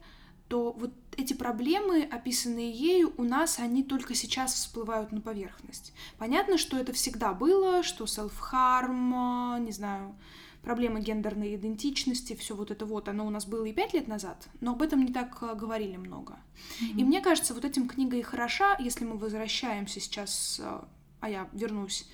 [0.49, 5.95] то вот эти проблемы, описанные ею, у нас они только сейчас всплывают на поверхность.
[6.19, 10.15] Понятно, что это всегда было, что self-harm, не знаю,
[10.63, 14.49] проблема гендерной идентичности, все вот это вот, оно у нас было и пять лет назад,
[14.61, 16.35] но об этом не так э, говорили много.
[16.81, 17.01] Mm-hmm.
[17.01, 20.81] И мне кажется, вот этим книга и хороша, если мы возвращаемся сейчас, э,
[21.21, 22.09] а я вернусь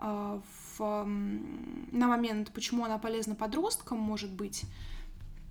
[0.00, 0.40] э,
[0.78, 4.64] в, на момент, почему она полезна подросткам, может быть,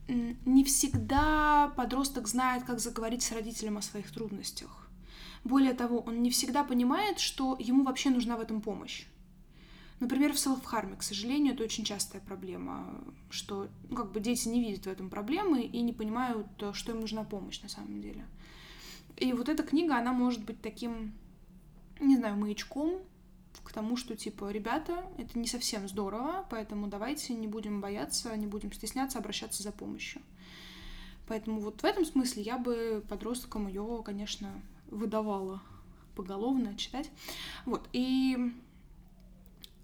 [0.07, 4.87] не всегда подросток знает, как заговорить с родителем о своих трудностях.
[5.43, 9.05] Более того, он не всегда понимает, что ему вообще нужна в этом помощь.
[9.99, 14.61] Например, в селф-харме, к сожалению, это очень частая проблема, что ну, как бы дети не
[14.61, 18.25] видят в этом проблемы и не понимают, что им нужна помощь на самом деле.
[19.15, 21.13] И вот эта книга, она может быть таким,
[21.99, 23.01] не знаю, маячком
[23.63, 28.45] к тому, что типа, ребята, это не совсем здорово, поэтому давайте не будем бояться, не
[28.45, 30.21] будем стесняться обращаться за помощью.
[31.27, 35.61] Поэтому вот в этом смысле я бы подросткам ее, конечно, выдавала
[36.15, 37.09] поголовно читать.
[37.65, 38.53] Вот, и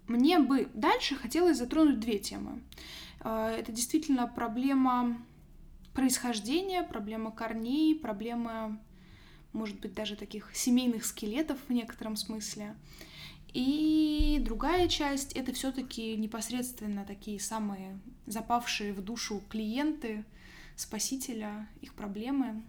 [0.06, 2.62] мне бы дальше хотелось затронуть две темы.
[3.20, 5.18] А, это действительно проблема
[5.94, 8.80] происхождения, проблема корней, проблема,
[9.52, 12.74] может быть, даже таких семейных скелетов в некотором смысле.
[13.54, 20.24] И другая часть это все-таки непосредственно такие самые запавшие в душу клиенты,
[20.74, 22.62] спасителя, их проблемы.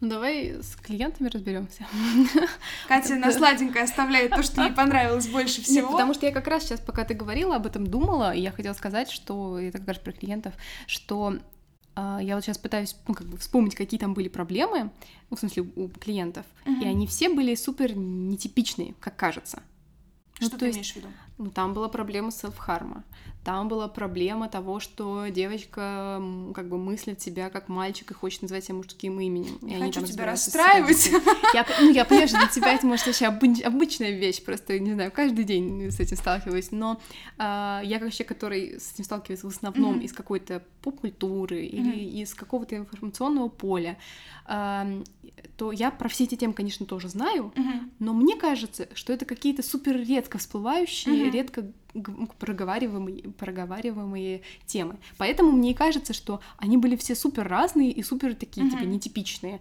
[0.00, 1.86] Ну давай с клиентами разберемся.
[2.88, 5.88] Катя на сладенькое оставляет то, что ей понравилось больше всего.
[5.88, 8.52] Нет, потому что я как раз сейчас, пока ты говорила об этом, думала, и я
[8.52, 10.54] хотела сказать, что это как раз про клиентов,
[10.86, 11.38] что
[11.96, 14.92] а, я вот сейчас пытаюсь ну, как бы вспомнить, какие там были проблемы,
[15.30, 16.80] ну, в смысле у клиентов, угу.
[16.80, 19.64] и они все были супер нетипичные, как кажется.
[20.34, 21.08] Что ну, ты есть, имеешь в виду?
[21.38, 23.04] Ну, там была проблема селф-харма.
[23.44, 26.22] Там была проблема того, что девочка
[26.54, 29.56] как бы мыслит себя как мальчик и хочет называть себя мужским именем.
[29.62, 31.10] Не и хочу они там тебя расстраивать.
[31.54, 35.10] Я, ну, я понимаю, что для тебя это может вообще обычная вещь, просто, не знаю,
[35.10, 37.00] каждый день с этим сталкиваюсь, но
[37.38, 40.04] э, я как человек, который с этим сталкивается в основном mm-hmm.
[40.04, 41.68] из какой-то поп-культуры mm-hmm.
[41.68, 43.96] или из какого-то информационного поля,
[44.46, 45.04] э,
[45.56, 47.90] то я про все эти темы, конечно, тоже знаю, mm-hmm.
[47.98, 51.27] но мне кажется, что это какие-то супер редко всплывающие.
[51.30, 51.64] Редко
[52.38, 54.96] проговариваемые, проговариваемые темы.
[55.16, 58.70] Поэтому мне кажется, что они были все супер разные и супер такие, mm-hmm.
[58.70, 59.60] типа, нетипичные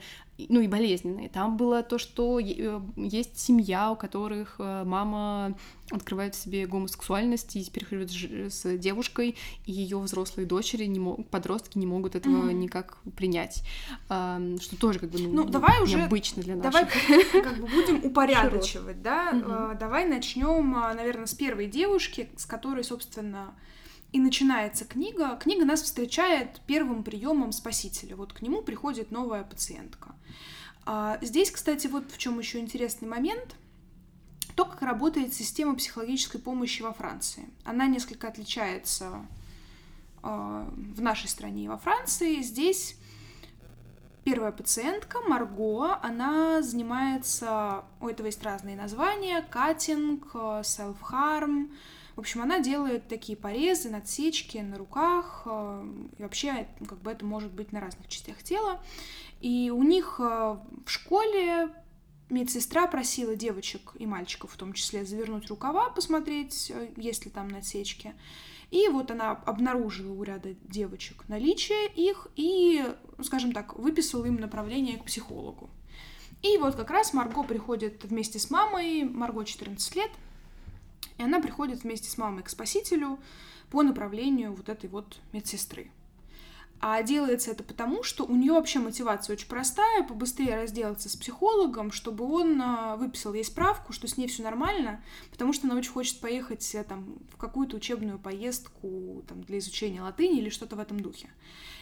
[0.50, 1.30] ну и болезненные.
[1.30, 5.58] Там было то, что э, есть семья, у которых э, мама
[5.90, 9.36] открывает в себе гомосексуальность и теперь живет с девушкой,
[9.66, 12.54] и ее взрослые дочери, не мог, подростки не могут этого mm-hmm.
[12.54, 13.64] никак принять.
[14.08, 16.64] Что тоже как бы ну, ну, давай уже необычно для нас.
[16.64, 19.32] Давай как бы будем упорядочивать, да?
[19.32, 19.80] Mm-hmm.
[19.80, 23.56] Давай начнем, а, наверное, с первой девушки, с которой, собственно,
[24.12, 25.36] и начинается книга.
[25.38, 28.16] Книга нас встречает первым приемом спасителя.
[28.16, 30.16] Вот к нему приходит новая пациентка.
[30.86, 33.56] А, здесь, кстати, вот в чем еще интересный момент.
[34.56, 37.50] То, как работает система психологической помощи во Франции.
[37.64, 39.26] Она несколько отличается
[40.24, 42.42] а, в нашей стране и во Франции.
[42.42, 42.96] Здесь
[44.24, 51.72] первая пациентка, Марго, она занимается, у этого есть разные названия, катинг, self-harm,
[52.18, 57.24] в общем, она делает такие порезы, надсечки на руках, э, и вообще, как бы это
[57.24, 58.82] может быть на разных частях тела.
[59.40, 61.70] И у них э, в школе
[62.32, 67.50] медсестра просила девочек и мальчиков в том числе завернуть рукава, посмотреть, э, есть ли там
[67.50, 68.16] надсечки.
[68.72, 72.84] И вот она обнаружила у ряда девочек наличие их и,
[73.22, 75.70] скажем так, выписала им направление к психологу.
[76.42, 80.10] И вот как раз Марго приходит вместе с мамой, Марго 14 лет,
[81.18, 83.20] и она приходит вместе с мамой к спасителю
[83.70, 85.92] по направлению вот этой вот медсестры.
[86.80, 91.92] А делается это потому, что у нее вообще мотивация очень простая, побыстрее разделаться с психологом,
[91.92, 95.92] чтобы он а, выписал ей справку, что с ней все нормально, потому что она очень
[95.92, 100.80] хочет поехать э, там, в какую-то учебную поездку там, для изучения латыни или что-то в
[100.80, 101.32] этом духе.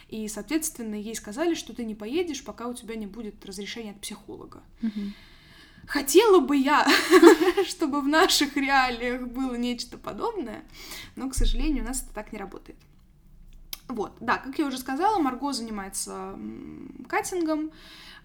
[0.08, 4.00] И, соответственно, ей сказали, что ты не поедешь, пока у тебя не будет разрешения от
[4.00, 4.62] психолога.
[5.86, 6.86] Хотела бы я,
[7.66, 10.64] чтобы в наших реалиях было нечто подобное,
[11.14, 12.78] но, к сожалению, у нас это так не работает.
[13.88, 16.36] Вот, да, как я уже сказала, Марго занимается
[17.08, 17.70] катингом,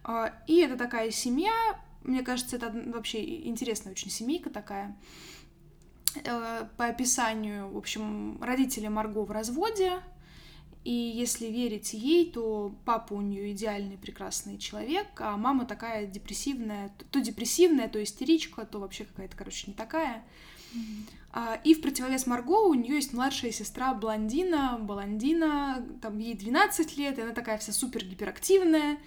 [0.04, 1.54] а, и это такая семья,
[2.04, 4.98] мне кажется, это вообще интересная очень семейка такая.
[6.26, 10.02] Э, по описанию, в общем, родители Марго в разводе,
[10.84, 16.92] и если верить ей, то папа у нее идеальный, прекрасный человек, а мама такая депрессивная,
[17.12, 20.24] то депрессивная, то истеричка, то вообще какая-то, короче, не такая.
[21.34, 26.98] А, и в противовес Марго у нее есть младшая сестра Блондина, Баландина, там ей 12
[26.98, 28.98] лет, и она такая вся супер гиперактивная,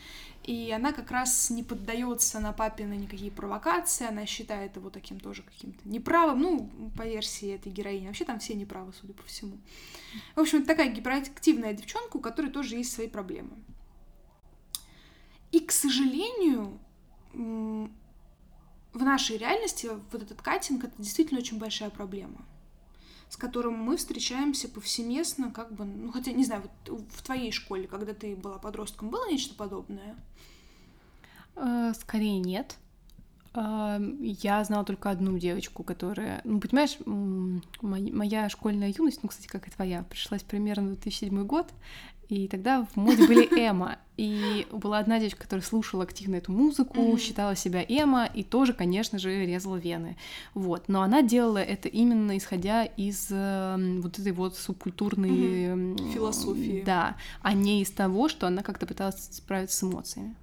[0.44, 5.42] и она как раз не поддается на папины никакие провокации, она считает его таким тоже
[5.42, 8.06] каким-то неправым, ну, по версии этой героини.
[8.06, 9.58] Вообще там все неправы, судя по всему.
[10.36, 13.56] В общем, это такая гиперактивная девчонка, у которой тоже есть свои проблемы.
[15.50, 16.78] И, к сожалению,
[17.32, 17.88] в
[19.02, 22.44] нашей реальности вот этот катинг— это действительно очень большая проблема,
[23.34, 27.88] с которым мы встречаемся повсеместно, как бы, ну, хотя, не знаю, вот в твоей школе,
[27.88, 30.14] когда ты была подростком, было нечто подобное?
[31.56, 32.76] Э, скорее нет.
[33.52, 36.96] Э, я знала только одну девочку, которая, ну, понимаешь,
[37.82, 41.72] моя школьная юность, ну, кстати, как и твоя, пришлась примерно в 2007 год,
[42.28, 43.98] и тогда в моде были эмо.
[44.16, 47.18] И была одна девочка, которая слушала активно эту музыку, mm-hmm.
[47.18, 50.16] считала себя эмо и тоже, конечно же, резала вены.
[50.54, 50.84] Вот.
[50.88, 55.30] Но она делала это именно исходя из э, вот этой вот субкультурной...
[55.30, 56.12] Mm-hmm.
[56.12, 56.82] Философии.
[56.86, 57.16] Да.
[57.42, 60.36] А не из того, что она как-то пыталась справиться с эмоциями.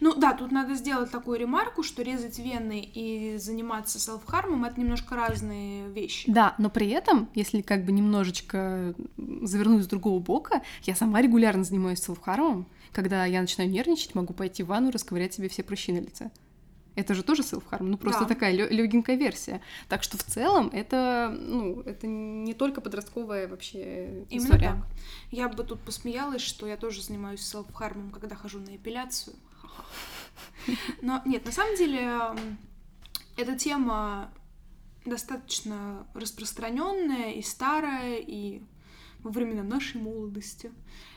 [0.00, 5.16] Ну да, тут надо сделать такую ремарку, что резать вены и заниматься селфхармом это немножко
[5.16, 6.30] разные вещи.
[6.30, 8.94] Да, но при этом, если как бы немножечко
[9.42, 12.66] завернуть с другого бока, я сама регулярно занимаюсь селфхармом.
[12.92, 16.30] Когда я начинаю нервничать, могу пойти в ванну и расковырять себе все прыщи на лице.
[16.96, 18.26] Это же тоже self-harm, ну просто да.
[18.26, 19.62] такая легенькая версия.
[19.88, 24.68] Так что в целом это, ну, это не только подростковая вообще Именно история.
[24.68, 24.86] Так.
[25.30, 29.36] Я бы тут посмеялась, что я тоже занимаюсь self-harm, когда хожу на эпиляцию.
[31.00, 32.34] Но нет, на самом деле
[33.36, 34.32] эта тема
[35.04, 38.62] достаточно распространенная и старая, и
[39.20, 40.72] во времена нашей молодости.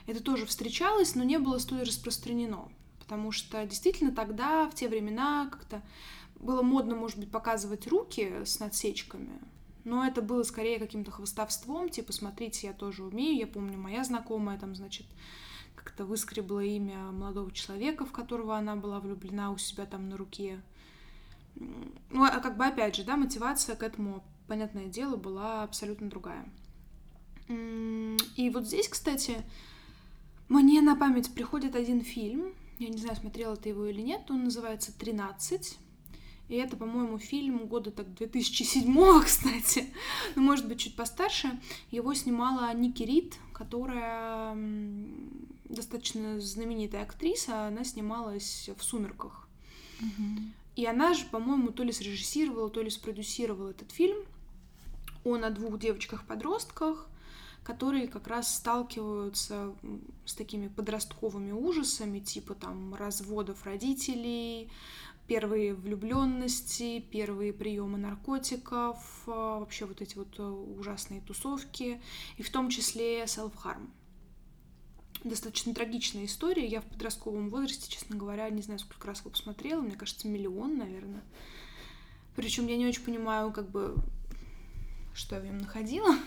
[0.08, 2.70] Это тоже встречалось, но не было столь распространено
[3.04, 5.82] потому что действительно тогда, в те времена, как-то
[6.40, 9.40] было модно, может быть, показывать руки с надсечками,
[9.84, 14.58] но это было скорее каким-то хвостовством, типа, смотрите, я тоже умею, я помню, моя знакомая
[14.58, 15.06] там, значит,
[15.76, 20.62] как-то выскребла имя молодого человека, в которого она была влюблена у себя там на руке.
[21.56, 26.50] Ну, а как бы, опять же, да, мотивация к этому, понятное дело, была абсолютно другая.
[27.50, 29.44] И вот здесь, кстати,
[30.48, 34.30] мне на память приходит один фильм, я не знаю, смотрела ты его или нет.
[34.30, 35.78] Он называется «13».
[36.50, 39.94] И это, по-моему, фильм года так 2007 кстати.
[40.36, 41.60] ну, может быть, чуть постарше.
[41.90, 44.56] Его снимала Ники Рид, которая
[45.66, 47.68] достаточно знаменитая актриса.
[47.68, 49.48] Она снималась в «Сумерках».
[50.76, 54.18] И она же, по-моему, то ли срежиссировала, то ли спродюсировала этот фильм.
[55.24, 57.08] Он о двух девочках-подростках,
[57.64, 59.74] которые как раз сталкиваются
[60.26, 64.70] с такими подростковыми ужасами, типа там разводов родителей,
[65.28, 72.02] первые влюбленности, первые приемы наркотиков, а, вообще вот эти вот э, ужасные тусовки,
[72.38, 73.90] и в том числе self-harm.
[75.24, 76.68] достаточно трагичная история.
[76.68, 79.82] Я в подростковом возрасте, честно говоря, не знаю, сколько раз его посмотрела.
[79.82, 81.24] Мне кажется, миллион, наверное.
[82.36, 83.96] Причем я не очень понимаю, как бы,
[85.14, 86.18] что я в нем находила.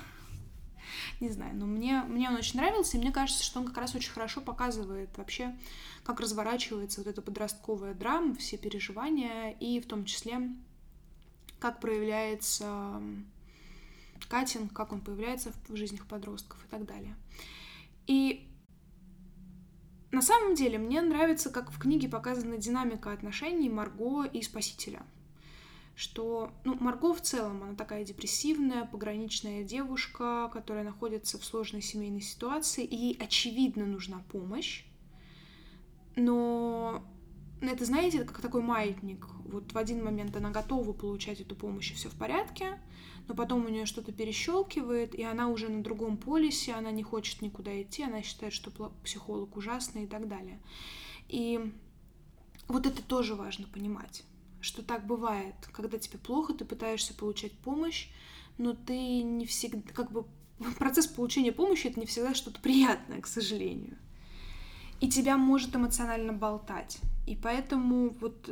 [1.20, 3.94] Не знаю, но мне, мне он очень нравился, и мне кажется, что он как раз
[3.94, 5.56] очень хорошо показывает вообще,
[6.04, 10.50] как разворачивается вот эта подростковая драма, все переживания, и в том числе,
[11.58, 13.00] как проявляется
[14.28, 17.14] катинг, как он появляется в жизнях подростков и так далее.
[18.06, 18.48] И
[20.12, 25.02] на самом деле мне нравится, как в книге показана динамика отношений Марго и Спасителя.
[25.96, 32.20] Что, ну, Марго в целом, она такая депрессивная, пограничная девушка, которая находится в сложной семейной
[32.20, 34.84] ситуации, и ей очевидно нужна помощь,
[36.14, 37.02] но
[37.62, 39.26] это, знаете, как такой маятник.
[39.44, 42.78] Вот в один момент она готова получать эту помощь, и все в порядке,
[43.26, 47.40] но потом у нее что-то перещелкивает, и она уже на другом полюсе, она не хочет
[47.40, 48.70] никуда идти, она считает, что
[49.02, 50.60] психолог ужасный и так далее.
[51.28, 51.72] И
[52.68, 54.24] вот это тоже важно понимать,
[54.66, 58.08] что так бывает, когда тебе плохо, ты пытаешься получать помощь,
[58.58, 60.26] но ты не всегда, как бы
[60.78, 63.96] процесс получения помощи это не всегда что-то приятное, к сожалению.
[65.00, 66.98] И тебя может эмоционально болтать.
[67.26, 68.50] И поэтому вот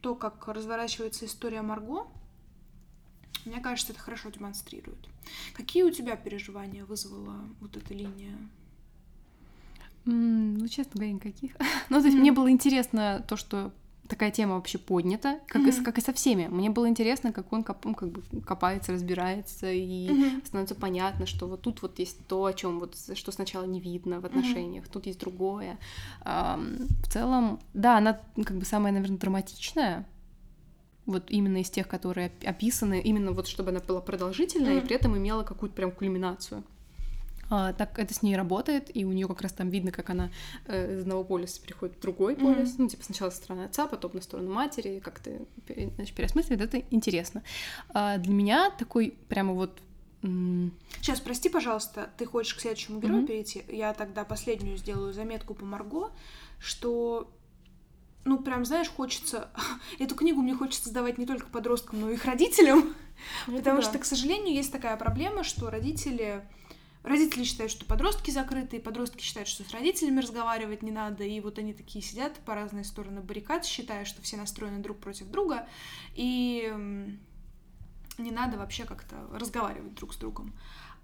[0.00, 2.06] то, как разворачивается история Марго,
[3.44, 4.98] мне кажется, это хорошо демонстрирует.
[5.54, 8.36] Какие у тебя переживания вызвала вот эта линия?
[10.06, 11.52] Mm, ну, честно говоря, никаких.
[11.88, 13.72] ну, то есть мне было интересно то, что
[14.08, 15.80] такая тема вообще поднята, как, mm-hmm.
[15.80, 16.46] и, как и со всеми.
[16.46, 20.46] Мне было интересно, как он коп, ну, как бы копается, разбирается, и mm-hmm.
[20.46, 24.20] становится понятно, что вот тут вот есть то, о чем вот что сначала не видно
[24.20, 24.92] в отношениях, mm-hmm.
[24.92, 25.78] тут есть другое.
[26.24, 30.06] Um, в целом, да, она как бы самая, наверное, драматичная,
[31.06, 34.84] вот именно из тех, которые описаны, именно вот чтобы она была продолжительная mm-hmm.
[34.84, 36.64] и при этом имела какую-то прям кульминацию.
[37.48, 40.30] А, так это с ней работает, и у нее как раз там видно, как она
[40.66, 42.54] э, из одного полюса переходит в другой mm-hmm.
[42.54, 42.74] полюс.
[42.78, 45.30] Ну, типа сначала со стороны отца, потом на сторону матери, как-то
[45.94, 46.62] значит, переосмысливает.
[46.62, 47.42] Это интересно.
[47.90, 49.80] А для меня такой прямо вот
[50.22, 53.26] Сейчас, прости, пожалуйста, ты хочешь к следующему герою mm-hmm.
[53.26, 53.64] перейти?
[53.68, 56.10] Я тогда последнюю сделаю заметку по Марго,
[56.58, 57.30] что
[58.26, 59.50] ну, прям, знаешь, хочется...
[60.00, 62.94] Эту книгу мне хочется сдавать не только подросткам, но и их родителям.
[63.46, 63.82] Это потому да.
[63.82, 66.42] что, к сожалению, есть такая проблема, что родители...
[67.06, 71.56] Родители считают, что подростки закрыты, подростки считают, что с родителями разговаривать не надо, и вот
[71.60, 75.68] они такие сидят по разные стороны баррикад, считая, что все настроены друг против друга,
[76.16, 76.68] и
[78.18, 80.52] не надо вообще как-то разговаривать друг с другом.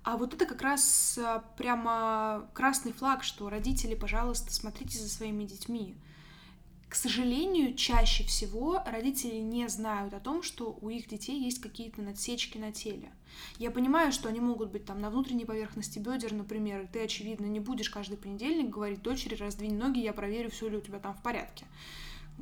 [0.02, 5.44] А вот это как раз а, прямо красный флаг, что родители, пожалуйста, смотрите за своими
[5.44, 5.94] детьми.
[6.88, 12.02] К сожалению, чаще всего родители не знают о том, что у их детей есть какие-то
[12.02, 13.12] надсечки на теле.
[13.58, 17.46] Я понимаю, что они могут быть там на внутренней поверхности бедер, например, и ты, очевидно,
[17.46, 21.14] не будешь каждый понедельник говорить дочери, раздвинь ноги, я проверю, все ли у тебя там
[21.14, 21.66] в порядке.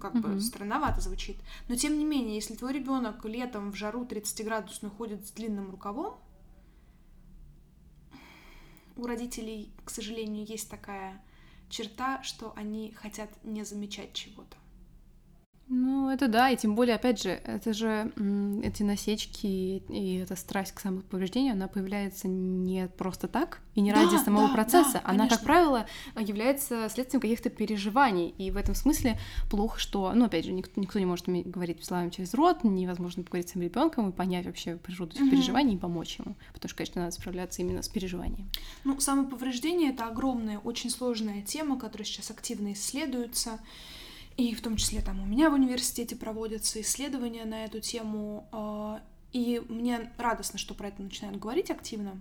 [0.00, 0.34] Как mm-hmm.
[0.34, 1.36] бы странновато звучит.
[1.68, 6.14] Но тем не менее, если твой ребенок летом в жару 30-градусную ходит с длинным рукавом,
[8.96, 11.20] у родителей, к сожалению, есть такая
[11.68, 14.56] черта, что они хотят не замечать чего-то.
[15.72, 18.12] Ну, это да, и тем более, опять же, это же
[18.64, 24.02] эти насечки и эта страсть к самоповреждению, она появляется не просто так и не да,
[24.02, 24.94] ради самого да, процесса.
[24.94, 25.86] Да, она, как правило,
[26.18, 28.34] является следствием каких-то переживаний.
[28.36, 29.16] И в этом смысле
[29.48, 33.50] плохо, что, ну, опять же, никто, никто не может говорить словами через рот, невозможно поговорить
[33.50, 35.30] с своим ребенком и понять вообще природу этих угу.
[35.30, 36.34] переживаний и помочь ему.
[36.52, 38.50] Потому что, конечно, надо справляться именно с переживанием.
[38.82, 43.60] Ну, самоповреждение это огромная, очень сложная тема, которая сейчас активно исследуется.
[44.40, 48.48] И в том числе там у меня в университете проводятся исследования на эту тему.
[48.52, 52.18] А, и мне радостно, что про это начинают говорить активно.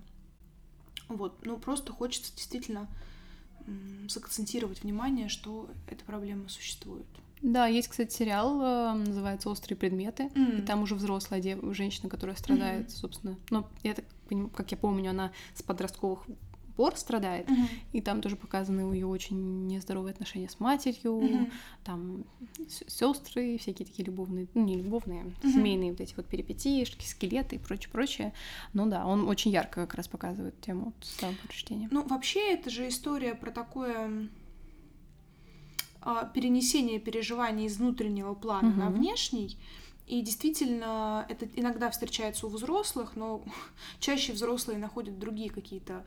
[1.08, 2.88] Вот, ну просто хочется действительно
[4.08, 7.06] сакцентировать внимание, что эта проблема существует.
[7.40, 10.58] Да, есть, кстати, сериал, э, называется «Острые предметы», mm.
[10.58, 11.58] и там уже взрослая дев...
[11.74, 12.90] женщина, которая страдает, mm.
[12.90, 13.36] собственно.
[13.48, 14.04] Ну, я так
[14.54, 16.20] как я помню, она с подростковых
[16.80, 17.68] пор страдает, uh-huh.
[17.92, 21.52] и там тоже показаны ее очень нездоровые отношения с матерью, uh-huh.
[21.84, 22.24] там
[22.86, 25.52] сестры, всякие такие любовные, ну не любовные, uh-huh.
[25.52, 28.32] семейные вот эти вот перипетии, скелеты и прочее, прочее.
[28.72, 31.88] Ну да, он очень ярко как раз показывает тему самопочтения.
[31.90, 34.30] Ну вообще это же история про такое
[36.00, 38.78] а, перенесение переживаний из внутреннего плана uh-huh.
[38.78, 39.58] на внешний.
[40.06, 43.42] И действительно, это иногда встречается у взрослых, но
[44.00, 46.04] чаще взрослые находят другие какие-то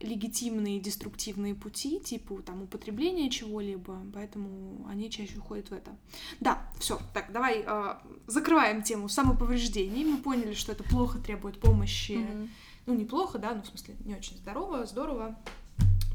[0.00, 5.96] легитимные деструктивные пути, типа там употребления чего-либо, поэтому они чаще уходят в это.
[6.40, 7.94] Да, все, так, давай э,
[8.26, 10.04] закрываем тему самоповреждений.
[10.04, 12.12] Мы поняли, что это плохо требует помощи.
[12.12, 12.48] Mm-hmm.
[12.86, 15.36] Ну, неплохо, да, ну, в смысле, не очень здорово, здорово.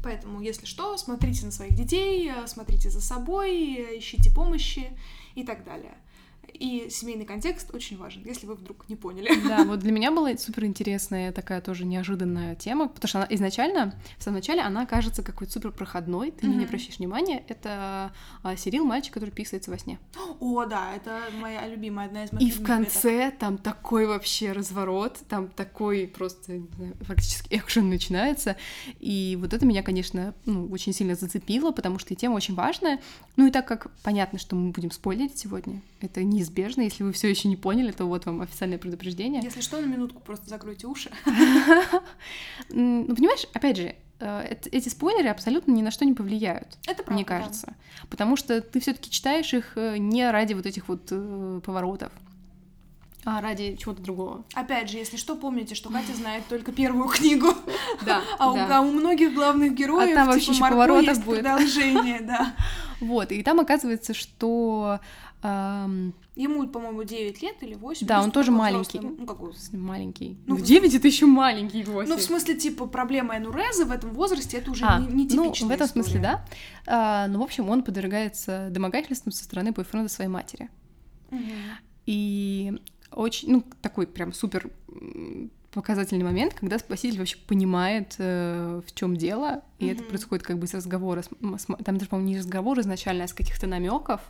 [0.02, 4.90] Поэтому, если что, смотрите на своих детей, э, смотрите за собой, ищите помощи
[5.34, 5.96] и так далее.
[6.52, 9.30] И семейный контекст очень важен, если вы вдруг не поняли.
[9.46, 13.94] Да, вот для меня была супер интересная такая тоже неожиданная тема, потому что она изначально,
[14.18, 16.56] в самом начале, она кажется какой-то супер проходной, ты mm-hmm.
[16.56, 17.44] не обращаешь внимания.
[17.48, 19.98] Это а, Сирил, мальчик, который писается во сне.
[20.40, 23.38] О, да, это моя любимая, одна из моих И в конце это.
[23.38, 28.56] там такой вообще разворот, там такой просто знаю, фактически экшен начинается.
[28.98, 33.00] И вот это меня, конечно, ну, очень сильно зацепило, потому что тема очень важная.
[33.36, 36.82] Ну и так как понятно, что мы будем спойлерить сегодня, это неизбежно.
[36.82, 39.42] Если вы все еще не поняли, то вот вам официальное предупреждение.
[39.42, 41.10] Если что, на минутку просто закройте уши.
[42.68, 46.78] Ну, понимаешь, опять же, э, эти спойлеры абсолютно ни на что не повлияют.
[46.86, 47.12] Это правда.
[47.14, 47.66] Мне кажется.
[47.66, 48.06] Да.
[48.08, 52.12] Потому что ты все-таки читаешь их э, не ради вот этих вот э, поворотов.
[53.24, 54.44] А ради чего-то другого.
[54.54, 57.48] Опять же, если что, помните, что Катя знает только первую книгу.
[58.02, 58.22] Да.
[58.38, 58.80] А, да.
[58.80, 61.40] У, а у многих главных героев а там типа, вообще поворотов есть будет.
[61.40, 62.54] продолжение, да.
[63.00, 65.00] Вот, и там оказывается, что
[65.42, 68.06] Ему, по-моему, 9 лет или 8.
[68.06, 68.98] Да, он тоже маленький.
[68.98, 69.18] Взрослый.
[69.20, 69.52] Ну, какой?
[69.72, 70.38] Маленький.
[70.46, 72.08] Ну, 9 это еще маленький 8.
[72.08, 75.52] Ну, в смысле, типа, проблема Энуреза в этом возрасте это уже а, не, не Ну,
[75.52, 75.86] в этом история.
[75.86, 76.44] смысле, да.
[76.86, 80.68] А, ну, в общем, он подвергается домогательствам со стороны бойфренда своей матери.
[81.30, 81.40] Угу.
[82.06, 82.80] И
[83.12, 84.70] очень, ну, такой прям супер
[85.72, 89.92] показательный момент, когда спаситель вообще понимает, э, в чем дело, и mm-hmm.
[89.92, 93.28] это происходит как бы с разговора, с, с, там даже, по-моему, не разговор изначально, а
[93.28, 94.20] с каких-то намеков,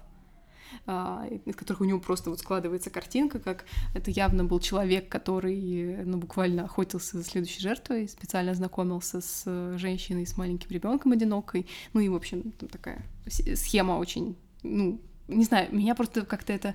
[1.44, 3.64] из которых у него просто вот складывается картинка, как
[3.94, 9.76] это явно был человек, который, ну, буквально охотился за следующей жертвой, специально знакомился с э,
[9.78, 15.44] женщиной с маленьким ребенком одинокой, ну и, в общем, там такая схема очень, ну, не
[15.44, 16.74] знаю, меня просто как-то это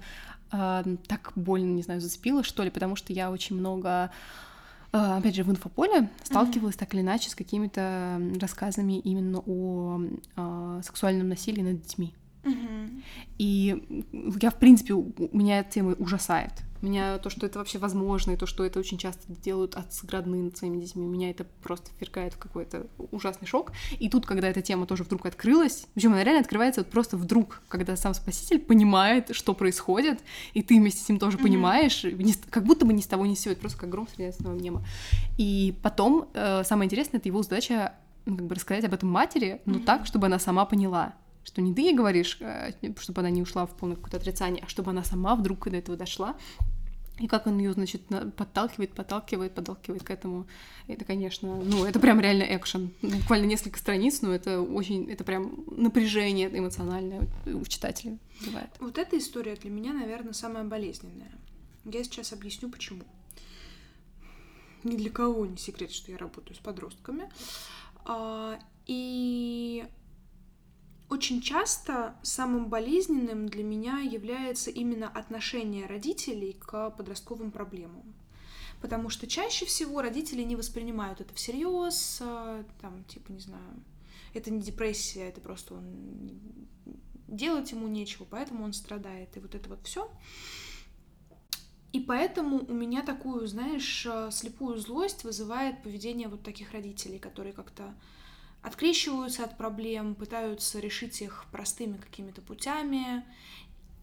[0.51, 4.11] э, так больно, не знаю, зацепило, что ли, потому что я очень много
[4.97, 6.79] а, опять же, в инфополе сталкивалась mm-hmm.
[6.79, 9.99] так или иначе с какими-то рассказами именно о,
[10.37, 12.15] о а, сексуальном насилии над детьми.
[13.37, 14.03] И
[14.41, 16.51] я, в принципе, у меня эта тема ужасает.
[16.81, 20.43] Меня то, что это вообще возможно, и то, что это очень часто делают отцы родные
[20.43, 23.71] над своими детьми, меня это просто ввергает в какой-то ужасный шок.
[23.97, 27.61] И тут, когда эта тема тоже вдруг открылась, причем она реально открывается вот просто вдруг,
[27.69, 30.19] когда сам спаситель понимает, что происходит,
[30.53, 31.43] и ты вместе с ним тоже mm-hmm.
[31.43, 32.05] понимаешь,
[32.51, 34.85] как будто бы ни с того ни с сего, просто как гром среди ясного неба.
[35.37, 37.93] И потом, э, самое интересное, это его задача
[38.25, 39.85] ну, как бы рассказать об этом матери, но mm-hmm.
[39.85, 41.15] так, чтобы она сама поняла
[41.45, 44.67] что не ты ей говоришь, э, чтобы она не ушла в полное какое-то отрицание, а
[44.67, 46.35] чтобы она сама вдруг до этого дошла.
[47.17, 48.01] И как он ее, значит,
[48.35, 50.47] подталкивает, подталкивает, подталкивает к этому.
[50.87, 52.91] Это, конечно, ну, это прям реально экшен.
[53.01, 58.69] Буквально несколько страниц, но это очень, это прям напряжение эмоциональное у читателя бывает.
[58.79, 61.31] Вот эта история для меня, наверное, самая болезненная.
[61.85, 63.03] Я сейчас объясню, почему.
[64.83, 67.29] Ни для кого не секрет, что я работаю с подростками.
[68.03, 69.85] А, и
[71.09, 78.15] очень часто самым болезненным для меня является именно отношение родителей к подростковым проблемам.
[78.81, 83.83] Потому что чаще всего родители не воспринимают это всерьез, а, там, типа, не знаю,
[84.33, 86.39] это не депрессия, это просто он
[87.27, 89.35] делать ему нечего, поэтому он страдает.
[89.37, 90.09] И вот это вот все.
[91.93, 97.53] И поэтому у меня такую, знаешь, а, слепую злость вызывает поведение вот таких родителей, которые
[97.53, 97.95] как-то
[98.65, 103.23] открещиваются от проблем, пытаются решить их простыми какими-то путями.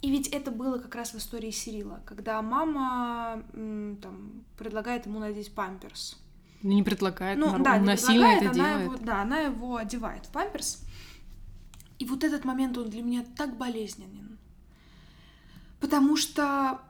[0.00, 5.52] И ведь это было как раз в истории Сирила, когда мама там, предлагает ему надеть
[5.52, 6.18] памперс.
[6.62, 8.84] Не предлагает, ну, да, не насильно это она делает.
[8.84, 10.84] Его, да, она его одевает в памперс.
[11.98, 14.38] И вот этот момент, он для меня так болезненен.
[15.80, 16.80] Потому что,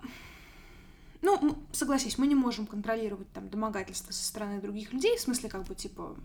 [1.23, 5.65] ну, согласись, мы не можем контролировать там домогательства со стороны других людей, в смысле, как
[5.65, 6.17] бы, типа,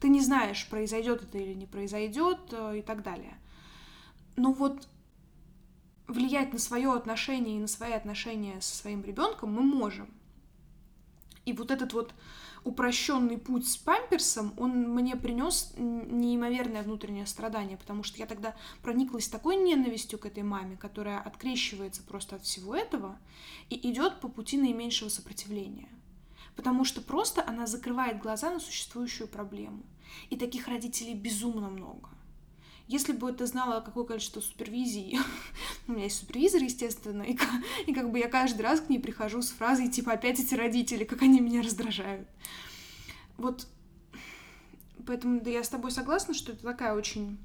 [0.00, 3.38] ты не знаешь, произойдет это или не произойдет э, и так далее.
[4.36, 4.88] Но вот
[6.06, 10.08] влиять на свое отношение и на свои отношения со своим ребенком мы можем.
[11.44, 12.14] И вот этот вот
[12.64, 19.28] упрощенный путь с памперсом, он мне принес неимоверное внутреннее страдание, потому что я тогда прониклась
[19.28, 23.16] такой ненавистью к этой маме, которая открещивается просто от всего этого
[23.70, 25.88] и идет по пути наименьшего сопротивления
[26.56, 29.82] потому что просто она закрывает глаза на существующую проблему.
[30.30, 32.08] И таких родителей безумно много.
[32.88, 35.18] Если бы ты знала, какое количество супервизий,
[35.88, 37.36] у меня есть супервизор, естественно, и,
[37.86, 41.04] и как бы я каждый раз к ней прихожу с фразой, типа, опять эти родители,
[41.04, 42.28] как они меня раздражают.
[43.36, 43.66] Вот,
[45.04, 47.38] поэтому да, я с тобой согласна, что это такая очень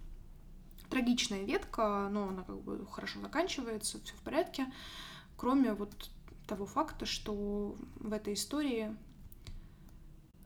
[0.89, 4.67] трагичная ветка, но она как бы хорошо заканчивается, все в порядке,
[5.37, 6.11] кроме вот
[6.47, 8.95] того факта, что в этой истории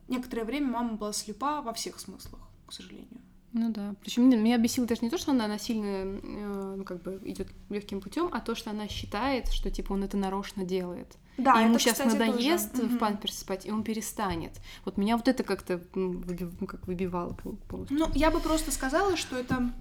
[0.08, 2.40] некоторое время мама была слепа во всех смыслах.
[2.66, 3.20] к сожалению.
[3.52, 3.94] Ну да.
[4.02, 8.00] Причем меня бесило даже не то, что она насильно, э, ну, как бы идет легким
[8.00, 11.16] путем, а то, что она считает, что типа он это нарочно делает.
[11.38, 12.88] Да, и ему это, сейчас кстати, надоест тоже.
[12.88, 12.98] в Мгм.
[12.98, 14.60] памперс спать, и он перестанет.
[14.84, 16.22] Вот меня вот это как-то ну,
[16.66, 17.96] как выбивало пол- полностью.
[17.98, 19.72] Ну, я бы просто сказала, что это...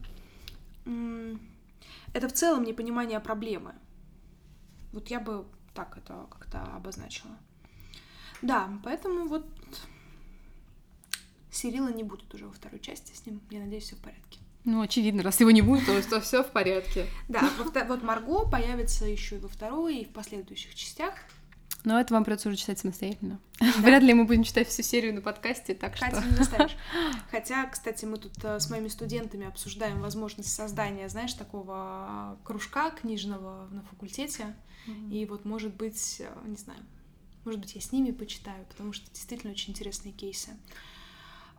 [2.13, 3.73] Это в целом непонимание проблемы.
[4.93, 5.45] Вот я бы
[5.75, 7.37] так это как-то обозначила.
[8.41, 9.45] Да, поэтому вот
[11.51, 13.41] Сирила не будет уже во второй части с ним.
[13.49, 14.39] Я надеюсь, все в порядке.
[14.63, 17.05] Ну, очевидно, раз его не будет, то, то все в порядке.
[17.29, 17.47] Да,
[17.87, 21.13] вот Марго появится еще и во второй, и в последующих частях.
[21.83, 23.39] Но это вам придется уже читать самостоятельно.
[23.79, 26.05] Вряд ли мы будем читать всю серию на подкасте, так что...
[26.07, 26.75] Катя, не заставишь.
[27.31, 33.67] Хотя, кстати, мы тут э, с моими студентами обсуждаем возможность создания, знаешь, такого кружка книжного
[33.69, 34.55] на факультете.
[35.11, 36.79] И вот, может быть, э, не знаю,
[37.45, 40.57] может быть, я с ними почитаю, потому что действительно очень интересные кейсы.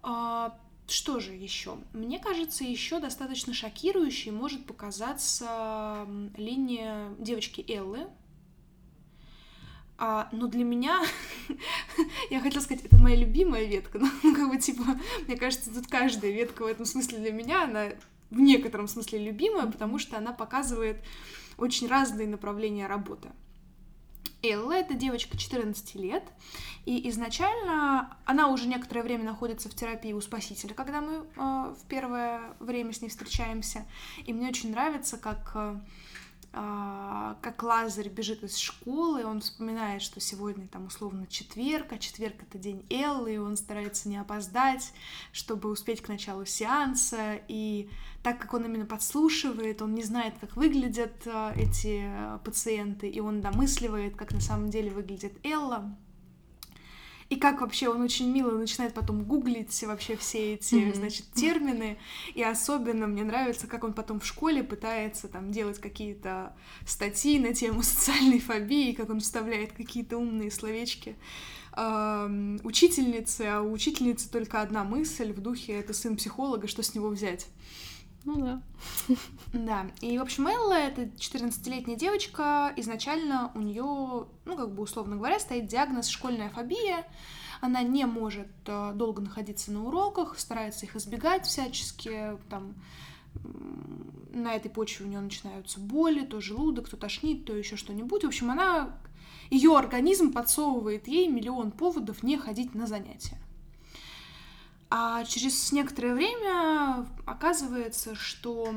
[0.02, 0.58] А,
[0.88, 1.78] Что же еще?
[1.92, 6.06] Мне кажется, еще достаточно шокирующей может показаться
[6.36, 8.06] линия девочки Эллы.
[9.98, 11.02] А, но для меня,
[12.30, 14.84] я хотела сказать, это моя любимая ветка, но ну, как бы типа,
[15.26, 17.88] мне кажется, тут каждая ветка в этом смысле для меня, она
[18.30, 20.98] в некотором смысле любимая, потому что она показывает
[21.56, 23.30] очень разные направления работы.
[24.42, 26.22] Элла— это девочка 14 лет,
[26.84, 31.86] и изначально она уже некоторое время находится в терапии у спасителя, когда мы э, в
[31.88, 33.86] первое время с ней встречаемся.
[34.24, 35.80] И мне очень нравится, как, э,
[36.56, 42.56] как Лазарь бежит из школы, он вспоминает, что сегодня там условно четверг, а четверг— это
[42.56, 44.92] день Эллы, и он старается не опоздать,
[45.32, 47.90] чтобы успеть к началу сеанса, и
[48.22, 53.20] так как он именно подслушивает, он не знает, как выглядят э, эти э, пациенты, и
[53.20, 55.96] он домысливает, как на самом деле выглядит Элла.
[57.28, 60.94] И как вообще он очень мило начинает потом гуглить вообще все эти, Мгм.
[60.94, 61.98] значит, термины.
[62.34, 66.54] И особенно мне нравится, как он потом в школе пытается там делать какие-то
[66.86, 71.16] статьи на тему социальной фобии, как он вставляет какие-то умные словечки
[71.76, 76.94] эм, учительницы, а у учительницы только одна мысль в духе «это сын психолога, что с
[76.94, 77.48] него взять?»
[78.26, 78.62] Ну да.
[79.52, 83.84] Да, и, в общем, Элла, это 14-летняя девочка, изначально у нее,
[84.44, 87.06] ну, как бы, условно говоря, стоит диагноз школьная фобия,
[87.60, 92.74] она не может э, долго находиться на уроках, старается их избегать всячески, там,
[94.32, 98.24] на этой почве у нее начинаются боли, то желудок, то тошнит, то еще что-нибудь.
[98.24, 98.98] В общем, она,
[99.50, 103.38] ее организм подсовывает ей миллион поводов не ходить на занятия.
[104.88, 108.72] А через некоторое время оказывается, что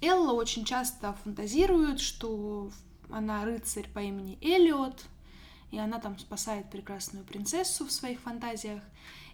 [0.00, 2.70] Элла очень часто фантазирует, что
[3.10, 5.04] она рыцарь по имени Элиот,
[5.70, 8.82] и она там спасает прекрасную принцессу в своих фантазиях.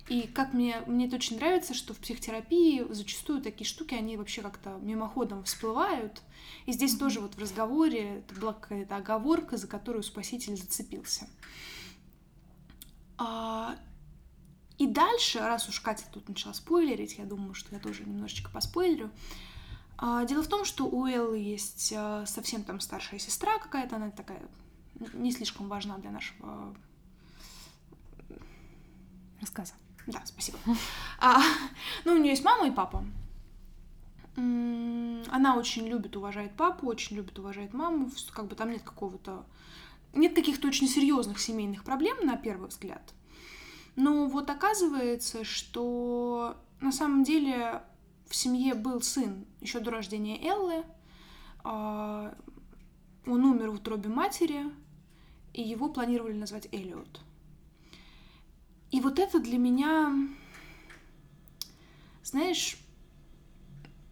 [0.09, 4.43] И как мне, мне это очень нравится, что в психотерапии зачастую такие штуки, они вообще
[4.43, 6.23] как-то мимоходом всплывают.
[6.67, 11.29] И здесь тоже вот в разговоре это была какая-то оговорка, за которую спаситель зацепился.
[13.19, 13.77] А,
[14.81, 19.11] и дальше, раз уж Катя тут начала спойлерить, я думаю, что я тоже немножечко поспойлерю.
[19.99, 24.11] А, Дело в том, что у Эллы есть а, совсем там старшая сестра какая-то, она
[24.11, 24.41] такая
[25.13, 26.75] не слишком важна для нашего...
[29.43, 29.75] Рассказа.
[30.07, 30.59] Да, спасибо.
[31.19, 31.43] А,
[32.07, 33.05] ну, у нее есть мама и папа.
[34.37, 38.11] Она очень любит, уважает папу, очень любит, уважает маму.
[38.33, 39.45] Как бы там нет какого-то...
[40.15, 43.13] Нет каких-то очень серьезных семейных проблем, на первый взгляд.
[44.01, 47.83] Но вот оказывается, что на самом деле
[48.27, 50.85] в семье был сын еще до рождения Эллы.
[51.65, 52.35] А,
[53.27, 54.65] Он умер в утробе матери,
[55.53, 57.21] и его планировали назвать Элиот.
[58.91, 60.15] И вот это для меня,
[62.23, 62.79] знаешь,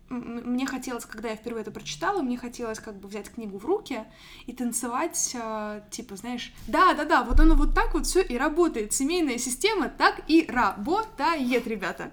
[0.08, 4.04] мне хотелось, когда я впервые это прочитала, мне хотелось как бы взять книгу в руки
[4.46, 8.92] и танцевать, а, типа, знаешь, да-да-да, вот оно вот так вот все и работает.
[8.92, 12.10] Семейная система так и работает, ребята.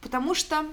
[0.00, 0.66] Потому что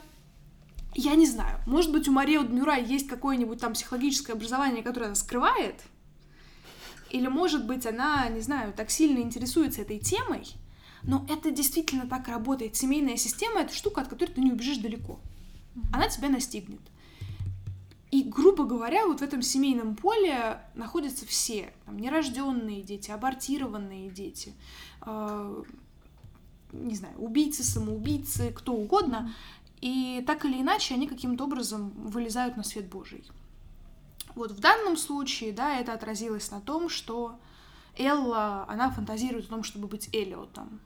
[0.95, 5.15] я не знаю, может быть, у Марии Дмюра есть какое-нибудь там психологическое образование, которое она
[5.15, 5.75] скрывает,
[7.09, 10.45] или, может быть, она, не знаю, так сильно интересуется этой темой,
[11.03, 12.75] но это действительно так работает.
[12.75, 15.19] Семейная система— это штука, от которой ты не убежишь далеко.
[15.91, 16.81] Она тебя настигнет.
[18.11, 21.73] И, грубо говоря, вот в этом семейном поле находятся все.
[21.85, 24.53] Там, нерожденные дети, абортированные дети,
[25.05, 25.63] э,
[26.71, 29.31] не знаю, убийцы, самоубийцы, кто угодно.
[29.81, 33.23] И так или иначе они каким-то образом вылезают на свет Божий.
[34.35, 37.39] Вот в данном случае, да, это отразилось на том, что
[37.97, 40.79] Элла, она фантазирует о том, чтобы быть Элиотом.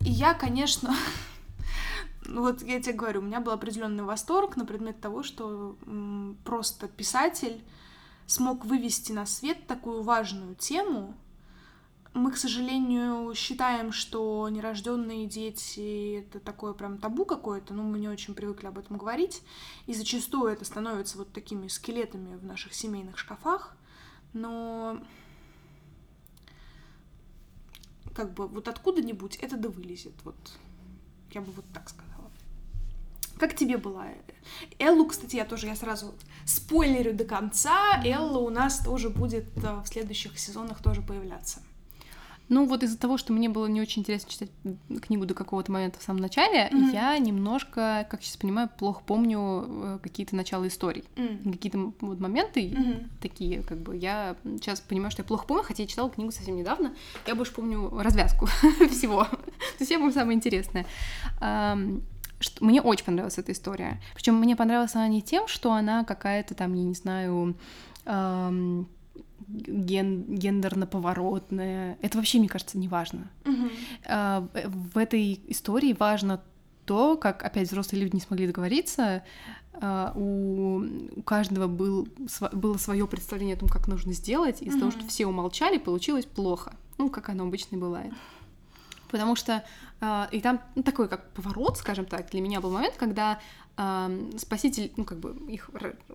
[0.00, 0.94] И я, конечно,
[2.26, 5.76] вот я тебе говорю, у меня был определенный восторг на предмет того, что
[6.44, 7.62] просто писатель
[8.26, 11.14] смог вывести на свет такую важную тему.
[12.14, 18.08] Мы, к сожалению, считаем, что нерожденные дети это такое прям табу какое-то, но мы не
[18.08, 19.42] очень привыкли об этом говорить,
[19.86, 23.74] и зачастую это становится вот такими скелетами в наших семейных шкафах,
[24.34, 24.98] но
[28.14, 30.36] как бы вот откуда-нибудь это да вылезет, вот
[31.30, 32.11] я бы вот так сказала.
[33.38, 34.06] Как тебе была?
[34.78, 36.14] Эллу, кстати, я тоже, я сразу
[36.44, 41.62] спойлерю до конца, Элла у нас тоже будет э, в следующих сезонах тоже появляться.
[42.48, 44.50] Ну, вот из-за того, что мне было не очень интересно читать
[45.00, 46.92] книгу до какого-то момента в самом начале, mm-hmm.
[46.92, 51.04] я немножко, как сейчас понимаю, плохо помню э, какие-то начала историй.
[51.16, 51.52] Mm-hmm.
[51.52, 53.08] Какие-то вот моменты mm-hmm.
[53.22, 56.56] такие, как бы, я сейчас понимаю, что я плохо помню, хотя я читала книгу совсем
[56.56, 56.94] недавно.
[57.26, 58.46] Я больше помню развязку
[58.90, 59.24] всего.
[59.24, 60.84] То есть я помню самое интересное
[62.42, 64.00] что мне очень понравилась эта история.
[64.14, 67.56] Причем мне понравилась она не тем, что она какая-то там, я не знаю,
[68.04, 68.88] эм,
[69.48, 71.98] ген, гендерно-поворотная.
[72.00, 73.30] Это вообще, мне кажется, не важно.
[73.44, 73.68] Угу.
[74.06, 76.42] Э, в этой истории важно
[76.84, 79.22] то, как, опять, взрослые люди не смогли договориться,
[79.72, 84.76] Uh, у, у каждого был, св- было свое представление о том, как нужно сделать, из-за
[84.76, 84.80] mm-hmm.
[84.80, 86.74] того, что все умолчали, получилось плохо.
[86.98, 88.12] Ну, как оно обычно бывает.
[89.12, 89.62] Потому что
[90.00, 93.38] э, и там ну, такой как поворот, скажем так, для меня был момент, когда
[93.76, 95.70] э, спаситель, ну как бы их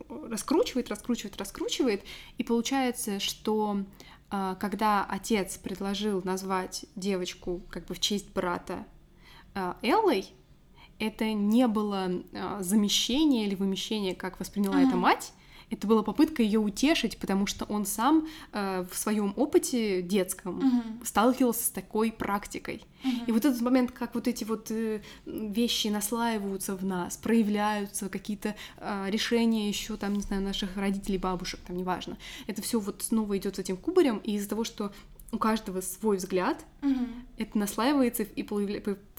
[0.10, 2.04] раскручивает, раскручивает, раскручивает,
[2.38, 3.84] и получается, что
[4.32, 8.86] э, когда отец предложил назвать девочку как бы в честь брата
[9.54, 10.34] э, Эллой,
[11.00, 14.88] это не было э, замещение или вымещение, как восприняла mm-hmm.
[14.88, 15.34] это мать,
[15.70, 21.06] это была попытка ее утешить, потому что он сам э, в своем опыте детском uh-huh.
[21.06, 22.84] сталкивался с такой практикой.
[23.04, 23.26] Uh-huh.
[23.28, 28.56] И вот этот момент, как вот эти вот э, вещи наслаиваются в нас, проявляются, какие-то
[28.78, 32.18] э, решения еще там, не знаю, наших родителей, бабушек, там неважно.
[32.48, 34.94] Это все вот снова идет этим кубарем, и из-за того, что
[35.32, 37.06] у каждого свой взгляд, угу.
[37.38, 38.44] это наслаивается и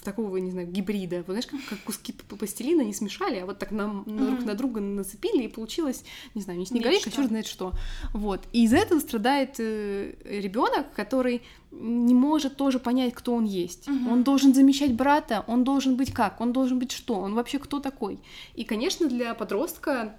[0.03, 1.19] такого, не знаю, гибрида.
[1.19, 4.27] Вот знаешь, как, как куски пластилина не смешали, а вот так нам mm-hmm.
[4.27, 6.05] друг на друга нацепили, и получилось,
[6.35, 7.75] не знаю, не снеговик, а черт знает что.
[8.15, 8.41] Вот.
[8.53, 13.89] И из-за этого страдает э, ребенок, который не может тоже понять, кто он есть.
[13.89, 14.11] Mm-hmm.
[14.11, 17.81] Он должен замещать брата, он должен быть как, он должен быть что, он вообще кто
[17.81, 18.21] такой.
[18.55, 20.17] И, конечно, для подростка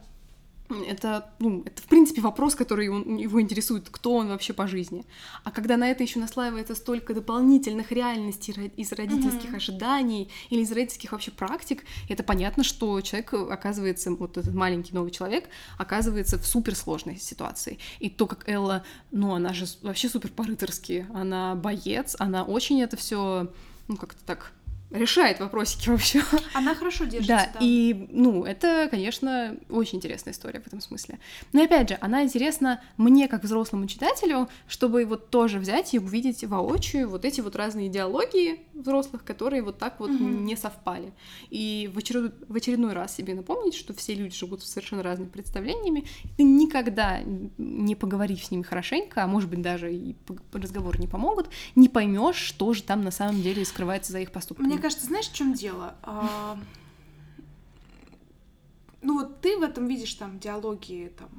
[0.70, 5.06] это, ну, это, в принципе, вопрос, который он, его интересует, кто он вообще по жизни.
[5.44, 9.56] А когда на это еще наслаивается столько дополнительных реальностей из родительских mm-hmm.
[9.56, 15.12] ожиданий или из родительских вообще практик, это понятно, что человек оказывается, вот этот маленький новый
[15.12, 17.80] человек, оказывается в суперсложной ситуации.
[18.00, 22.96] И то, как Элла, ну, она же вообще супер по-рыцарски, она боец, она очень это
[22.96, 23.52] все,
[23.88, 24.52] ну, как-то так
[24.92, 26.24] решает вопросики вообще.
[26.54, 27.50] Она хорошо держится.
[27.54, 31.20] Да, да, и, ну, это, конечно, очень интересная история в этом смысле.
[31.54, 36.44] Но, опять же, она интересна мне, как взрослому читателю, чтобы вот тоже взять и увидеть
[36.44, 40.24] воочию вот эти вот разные идеологии взрослых, которые вот так вот угу.
[40.24, 41.14] не совпали.
[41.50, 42.34] И в, очеред...
[42.48, 46.06] в очередной раз себе напомнить, что все люди живут с совершенно разными представлениями,
[46.38, 47.22] ты никогда,
[47.58, 50.16] не поговорив с ними хорошенько, а может быть, даже и
[50.54, 54.68] разговоры не помогут, не поймешь, что же там на самом деле скрывается за их поступками.
[54.68, 55.96] Мне кажется, знаешь, в чем дело?
[56.04, 56.58] А...
[59.02, 61.30] Ну вот ты в этом видишь там диалоги, там,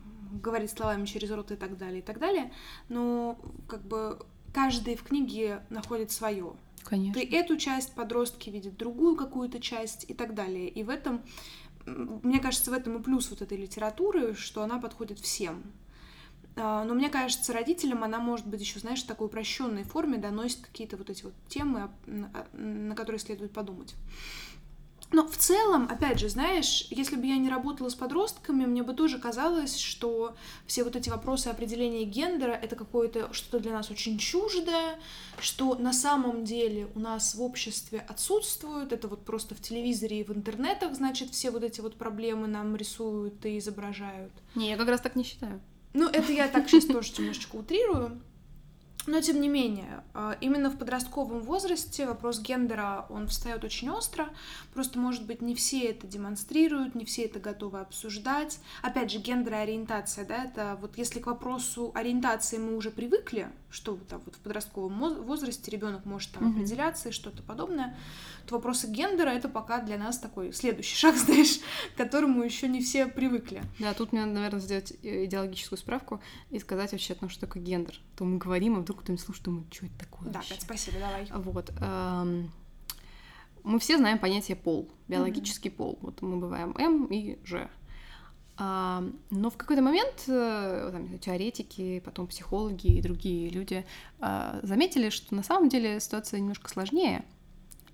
[0.42, 2.52] говорить словами через рот и так далее, и так далее,
[2.88, 3.38] но
[3.68, 4.18] как бы
[4.52, 6.54] каждый в книге находит свое.
[6.84, 7.14] Конечно.
[7.14, 10.68] Ты эту часть, подростки видят другую какую-то часть и так далее.
[10.68, 11.22] И в этом,
[11.86, 15.62] мне кажется, в этом и плюс вот этой литературы, что она подходит всем.
[16.56, 20.60] А, но мне кажется, родителям она может быть еще, знаешь, в такой упрощенной форме доносит
[20.60, 21.90] какие-то вот эти вот темы,
[22.52, 23.94] на которые следует подумать.
[25.12, 28.94] Но в целом, опять же, знаешь, если бы я не работала с подростками, мне бы
[28.94, 30.36] тоже казалось, что
[30.66, 34.98] все вот эти вопросы определения гендера— это какое-то что-то для нас очень чуждое,
[35.40, 40.24] что на самом деле у нас в обществе отсутствует, это вот просто в телевизоре и
[40.24, 44.32] в интернетах, значит, все вот эти вот проблемы нам рисуют и изображают.
[44.54, 45.60] Не, я как раз так не считаю.
[45.92, 48.20] Ну, это я так сейчас тоже немножечко утрирую.
[49.06, 54.28] Но тем не менее, а, именно в подростковом возрасте вопрос гендера, он встает очень остро.
[54.74, 58.58] Просто, может быть, не все это демонстрируют, не все это готовы обсуждать.
[58.82, 63.50] Опять же, гендер и ориентация, да, это вот если к вопросу ориентации мы уже привыкли,
[63.70, 66.52] что там вот в подростковом возрасте ребенок может там mm-hmm.
[66.52, 67.96] определяться и что-то подобное,
[68.46, 71.60] то вопросы гендера это пока для нас такой следующий шаг, знаешь,
[71.94, 73.62] к которому еще не все привыкли.
[73.78, 78.00] Да, тут мне, наверное, сделать э, идеологическую справку и сказать вообще, ну, что такое гендер.
[78.16, 80.54] То мы говорим, а вдруг кто-нибудь слушает, думает, что это такое Да, вообще?
[80.54, 81.28] Кать, спасибо, давай.
[81.32, 81.70] Вот.
[81.80, 82.50] Эм,
[83.62, 85.76] мы все знаем понятие пол, биологический mm-hmm.
[85.76, 85.98] пол.
[86.02, 87.68] Вот мы бываем М и Ж.
[88.62, 93.86] А, но в какой-то момент э, там, теоретики, потом психологи и другие люди
[94.20, 97.24] а, заметили, что на самом деле ситуация немножко сложнее.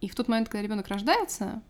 [0.00, 1.62] И в тот момент, когда ребенок рождается,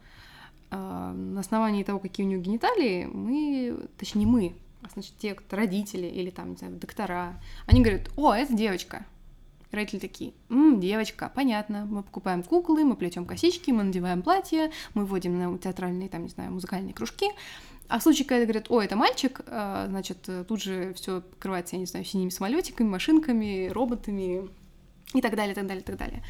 [0.70, 5.57] а, на основании того, какие у него гениталии, мы, точнее мы, а значит те, кто
[5.57, 9.05] родители или там, не знаю, доктора, они говорят, о, это девочка.
[9.72, 15.05] Родители такие, М, девочка, понятно, мы покупаем куклы, мы плетем косички, мы надеваем платье, мы
[15.05, 17.26] вводим на театральные, там, не знаю, музыкальные кружки,
[17.89, 21.80] а в случае, когда говорят, о, это мальчик, а, значит, тут же все покрывается, я
[21.80, 24.49] не знаю, синими самолетиками, машинками, роботами
[25.14, 26.22] и так далее, так далее, так далее.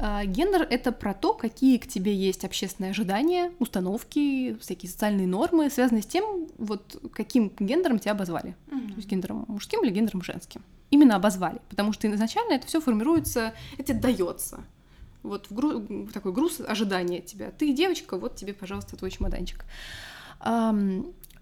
[0.00, 5.70] А, гендер— это про то, какие к тебе есть общественные ожидания, установки, всякие социальные нормы,
[5.70, 8.56] связанные с тем, вот каким гендером тебя обозвали.
[8.68, 8.88] Mm-hmm.
[8.88, 10.62] То есть гендером мужским или гендером женским.
[10.90, 14.64] Именно обозвали, потому что изначально это все формируется, это дается.
[15.22, 17.50] Вот в, гру- такой груз ожидания от тебя.
[17.50, 19.64] Ты девочка, вот тебе, пожалуйста, твой чемоданчик.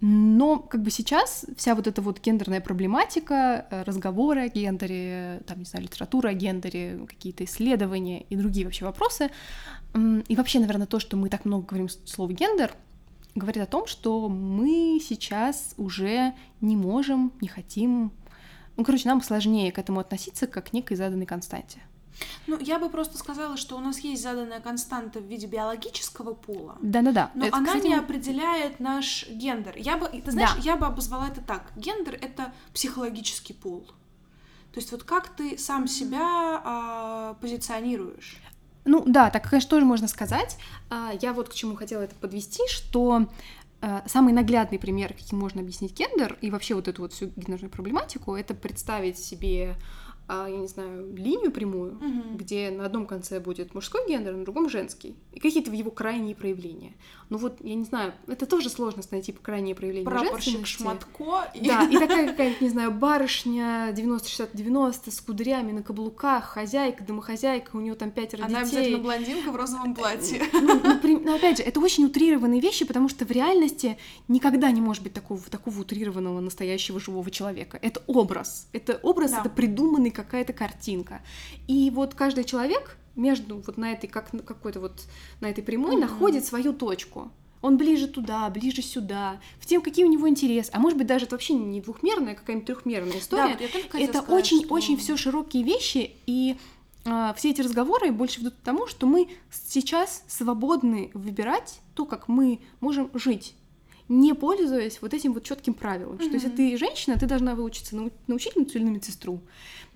[0.04, 5.60] Но как бы сейчас вся вот эта вот гендерная проблематика, э, разговоры о гендере, там,
[5.60, 9.30] не знаю, литература о гендере, какие-то исследования и другие вообще вопросы,
[9.94, 12.74] и вообще, наверное, то, что мы так много говорим слово гендер,
[13.36, 18.10] говорит о том, что мы сейчас уже не можем, не хотим,
[18.76, 21.78] ну, короче, нам сложнее к этому относиться, как к некой заданной константе.
[22.46, 26.76] Ну, я бы просто сказала, что у нас есть заданная константа в виде биологического пола.
[26.80, 27.30] Да-да-да.
[27.34, 27.86] Но это, она кстати...
[27.86, 29.76] не определяет наш гендер.
[29.76, 30.60] Я бы, ты знаешь, да.
[30.62, 31.72] я бы обозвала это так.
[31.76, 33.86] Гендер— это психологический пол.
[34.72, 38.38] То есть вот как ты сам себя а, позиционируешь?
[38.84, 40.56] Ну да, так, конечно, тоже можно сказать.
[40.90, 43.28] А, я вот к чему хотела это подвести, что
[43.80, 47.70] а, самый наглядный пример, каким можно объяснить гендер и вообще вот эту вот всю гендерную
[47.70, 49.76] проблематику, это представить себе
[50.28, 52.36] я не знаю, линию прямую, угу.
[52.36, 55.16] где на одном конце будет мужской гендер, на другом женский.
[55.32, 56.94] И какие-то его крайние проявления.
[57.28, 61.46] Ну вот, я не знаю, это тоже сложно найти крайние проявления Прапорщик Шматко.
[61.60, 67.80] Да, и такая какая-нибудь, не знаю, барышня 90-60-90 с кудрями на каблуках, хозяйка, домохозяйка, у
[67.80, 68.56] нее там пятеро Она детей.
[68.56, 70.42] Она обязательно блондинка в розовом платье.
[70.52, 73.98] Ну, ну, ну, опять же, это очень утрированные вещи, потому что в реальности
[74.28, 77.78] никогда не может быть такого, такого утрированного настоящего живого человека.
[77.80, 78.68] Это образ.
[78.72, 79.40] Это образ, да.
[79.40, 81.20] это придуманный какая-то картинка.
[81.68, 85.02] И вот каждый человек между вот на этой как какой-то вот
[85.40, 86.00] на этой прямой mm-hmm.
[86.00, 87.30] находит свою точку.
[87.60, 90.70] Он ближе туда, ближе сюда, в тем, какие у него интересы.
[90.72, 93.56] А может быть, даже это вообще не двухмерная, а какая-нибудь трехмерная история.
[93.56, 95.04] Да, это очень-очень что...
[95.04, 96.56] все широкие вещи, и
[97.04, 102.26] а, все эти разговоры больше ведут к тому, что мы сейчас свободны выбирать то, как
[102.26, 103.54] мы можем жить
[104.08, 106.24] не пользуясь вот этим вот четким правилом, mm-hmm.
[106.24, 107.96] что если ты женщина, ты должна выучиться
[108.26, 109.40] научить инсулину медсестру,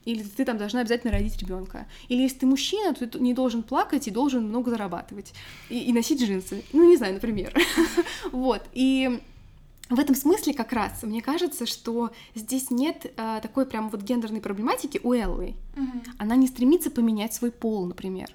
[0.07, 1.87] или ты там должна обязательно родить ребенка.
[2.09, 5.35] Или если ты мужчина, то ты не должен плакать и должен много зарабатывать.
[5.69, 6.65] И, и носить джинсы.
[6.73, 7.53] Ну, не знаю, например.
[8.33, 8.63] вот.
[8.73, 9.21] И
[9.91, 14.41] в этом смысле как раз мне кажется, что здесь нет а, такой прям вот гендерной
[14.41, 15.55] проблематики у Эллы.
[15.77, 16.03] Угу.
[16.19, 18.29] Она не стремится поменять свой пол, например.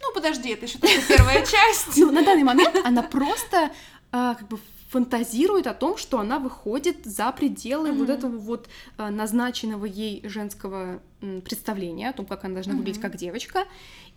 [0.00, 1.96] Ну, подожди, это еще только первая часть.
[1.96, 3.70] Ну, на данный момент она просто
[4.12, 4.58] а, как бы
[4.92, 7.98] фантазирует о том, что она выходит за пределы mm-hmm.
[7.98, 8.68] вот этого вот
[8.98, 12.76] э, назначенного ей женского представления о том, как она должна mm-hmm.
[12.76, 13.64] выглядеть как девочка.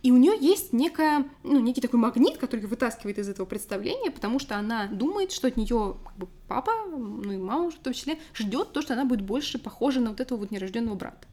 [0.04, 4.38] И у нее есть некая, ну, некий такой магнит, который вытаскивает из этого представления, потому
[4.38, 7.94] что она думает, что от нее как бы, папа, ну и мама уже в том
[7.94, 11.26] числе, ждет то, что она будет больше похожа на вот этого вот нерожденного брата.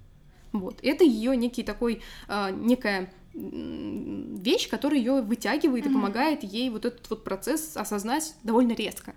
[0.52, 0.78] Вот.
[0.82, 5.90] Это ее некий такой, э, некая вещь, которая ее вытягивает mm-hmm.
[5.90, 9.14] и помогает ей вот этот вот процесс осознать довольно резко.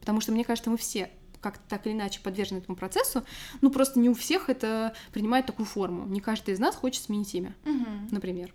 [0.00, 3.22] Потому что, мне кажется, мы все как-то так или иначе подвержены этому процессу,
[3.60, 6.04] ну просто не у всех это принимает такую форму.
[6.06, 7.86] Не каждый из нас хочет сменить имя, угу.
[8.10, 8.52] например.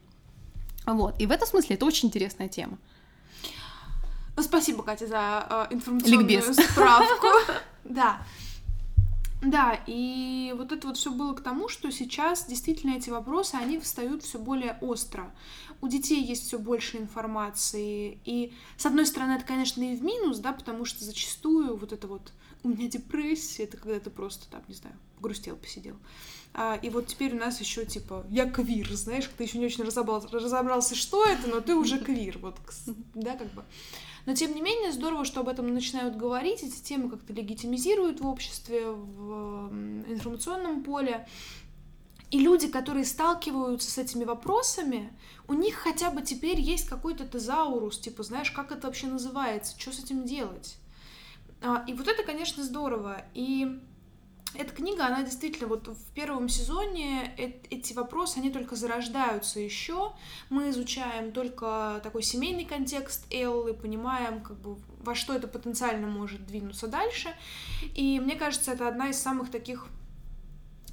[0.85, 1.19] Вот.
[1.19, 2.77] И в этом смысле это очень интересная тема.
[4.35, 6.55] Ну, спасибо, Катя, за э, информационную Ликбез.
[6.55, 7.27] справку.
[7.83, 8.21] Да.
[9.43, 13.77] Да, и вот это вот все было к тому, что сейчас действительно эти вопросы, они
[13.77, 15.33] встают все более остро
[15.83, 18.17] у детей есть все больше информации.
[18.23, 22.07] И, с одной стороны, это, конечно, и в минус, да, потому что зачастую вот это
[22.07, 22.31] вот
[22.63, 25.97] у меня депрессия, это когда ты просто там, не знаю, грустел, посидел.
[26.53, 29.83] А, и вот теперь у нас еще типа я квир, знаешь, ты еще не очень
[29.83, 32.55] разобрался, разобрался, что это, но ты уже квир, вот,
[33.13, 33.65] да, как бы.
[34.25, 38.27] Но тем не менее здорово, что об этом начинают говорить, эти темы как-то легитимизируют в
[38.27, 39.69] обществе, в
[40.07, 41.27] информационном поле.
[42.31, 45.13] И люди, которые сталкиваются с этими вопросами,
[45.47, 49.91] у них хотя бы теперь есть какой-то тезаурус, типа, знаешь, как это вообще называется, что
[49.91, 50.77] с этим делать.
[51.61, 53.23] А, и вот это, конечно, здорово.
[53.33, 53.79] И
[54.55, 60.13] эта книга, она действительно вот в первом сезоне э эти вопросы, они только зарождаются еще.
[60.49, 66.45] Мы изучаем только такой семейный контекст Эллы, понимаем, как бы, во что это потенциально может
[66.45, 67.29] двинуться дальше.
[67.95, 69.87] И мне кажется, это одна из самых таких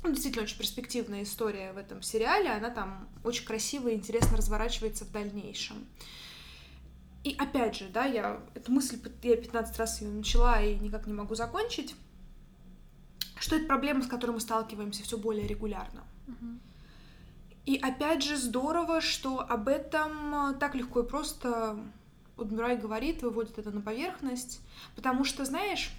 [0.03, 2.51] ну, действительно очень перспективная история в этом сериале.
[2.51, 5.87] Она там очень красиво и интересно разворачивается в дальнейшем.
[7.23, 11.13] И опять же, да, я эту мысль, я 15 раз ее начала и никак не
[11.13, 11.95] могу закончить
[13.41, 16.05] что это проблема, с которой мы сталкиваемся все более регулярно.
[17.67, 21.79] И опять же здорово, что об этом э, так легко и просто
[22.37, 24.61] Удмирай говорит, выводит это на поверхность,
[24.97, 25.93] потому что, знаешь,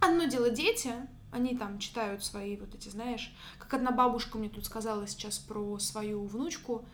[0.00, 0.92] одно дело дети,
[1.32, 5.78] они там читают свои вот эти, знаешь, как одна бабушка мне тут сказала сейчас про
[5.78, 6.84] свою внучку,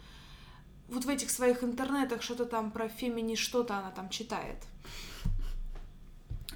[0.88, 4.58] вот в этих своих интернетах что-то там про фемини, что-то она там читает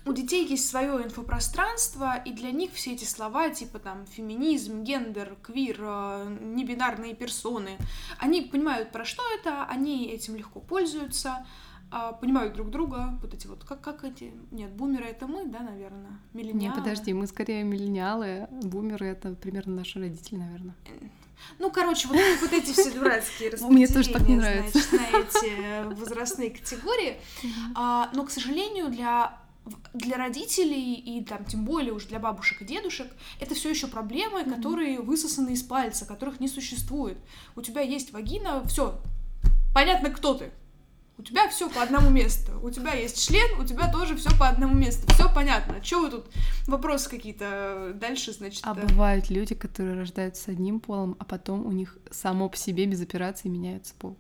[0.07, 5.37] у детей есть свое инфопространство, и для них все эти слова, типа там феминизм, гендер,
[5.43, 7.79] квир, э, небинарные персоны,
[8.19, 11.47] они понимают, про что это, они этим легко пользуются,
[11.91, 15.61] а, понимают друг друга, вот эти вот, как, как эти, нет, бумеры это мы, да,
[15.61, 16.61] наверное, миллениалы.
[16.61, 20.75] Нет, подожди, мы скорее миллениалы, бумеры это примерно наши родители, наверное.
[21.59, 24.79] Ну, короче, вот, вот эти все дурацкие распределения, Мне тоже так не нравится.
[24.81, 27.17] Значит, на эти возрастные категории.
[27.77, 29.37] А, но, к сожалению, для
[29.95, 33.11] для родителей и там тем более уже для бабушек и дедушек
[33.41, 34.55] это все еще проблемы, mm-hmm.
[34.55, 37.19] которые высосаны из пальца, которых не существует.
[37.57, 39.01] У тебя есть вагина, все,
[39.75, 40.51] понятно, кто ты.
[41.17, 42.53] У тебя все по одному месту.
[42.61, 45.07] У тебя есть член, у тебя тоже все по одному месту.
[45.15, 45.81] Все понятно.
[45.81, 46.27] Че вы тут
[46.67, 48.61] вопросы какие-то дальше, значит.
[48.65, 48.83] А да.
[48.83, 53.01] бывают люди, которые рождаются с одним полом, а потом у них само по себе без
[53.01, 54.19] операции меняется пол.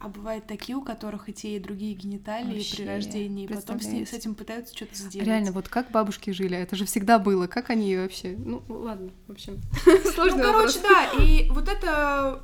[0.00, 3.78] А бывают такие, у которых и те, и другие гениталии Вообще, при рождении, и потом
[3.80, 5.26] с, с этим пытаются что-то сделать.
[5.26, 7.46] Реально, вот как бабушки жили, это же всегда было.
[7.46, 8.34] Как они вообще...
[8.38, 9.60] Ну, ладно, в общем,
[10.14, 12.42] сложный Ну, короче, да, и вот это...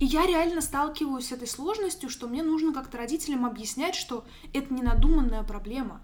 [0.00, 4.74] И я реально сталкиваюсь с этой сложностью, что мне нужно как-то родителям объяснять, что это
[4.74, 6.02] не надуманная проблема,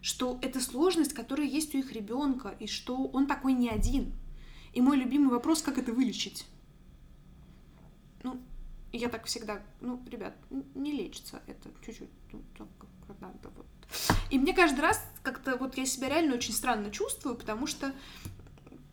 [0.00, 4.14] что это сложность, которая есть у их ребенка, и что он такой не один.
[4.72, 6.46] И мой любимый вопрос, как это вылечить?
[8.22, 8.40] Ну,
[8.92, 10.34] и я так всегда, ну, ребят,
[10.74, 12.68] не лечится это чуть-чуть, ну,
[13.08, 13.66] как надо, вот.
[14.30, 17.94] И мне каждый раз как-то вот я себя реально очень странно чувствую, потому что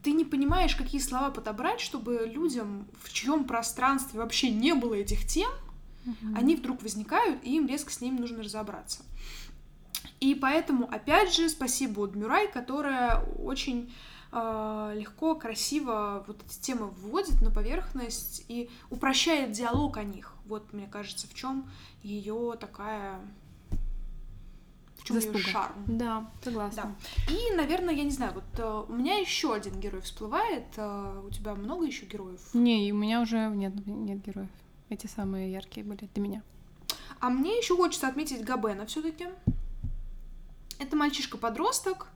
[0.04, 5.28] ты не понимаешь, какие слова подобрать, чтобы людям, в чьем пространстве вообще не было этих
[5.28, 5.52] тем,
[6.06, 6.38] mm-hmm.
[6.38, 9.04] они вдруг возникают, и им резко с ними нужно разобраться.
[10.20, 13.94] И поэтому, опять же, спасибо Удмюрай, которая очень
[14.32, 20.34] легко, красиво вот эти темы вводит на поверхность и упрощает диалог о них.
[20.46, 21.70] Вот, мне кажется, в чем
[22.04, 23.20] ее такая
[25.00, 25.74] в чем ее шарм.
[25.88, 26.96] Да, согласна.
[27.28, 27.34] Да.
[27.34, 30.66] И, наверное, я не знаю, вот э, у меня еще один герой всплывает.
[30.76, 32.42] Э, у тебя много еще героев?
[32.54, 34.50] Не, у меня уже нет, нет героев.
[34.90, 36.44] Эти самые яркие были для меня.
[37.20, 39.28] А мне еще хочется отметить Габена все-таки.
[40.80, 42.08] Это мальчишка-подросток,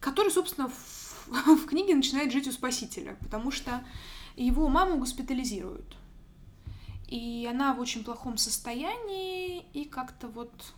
[0.00, 3.84] который, собственно, в, в книге начинает жить у спасителя, потому что
[4.36, 5.96] его маму госпитализируют.
[7.06, 10.74] И она в очень плохом состоянии, и как-то вот...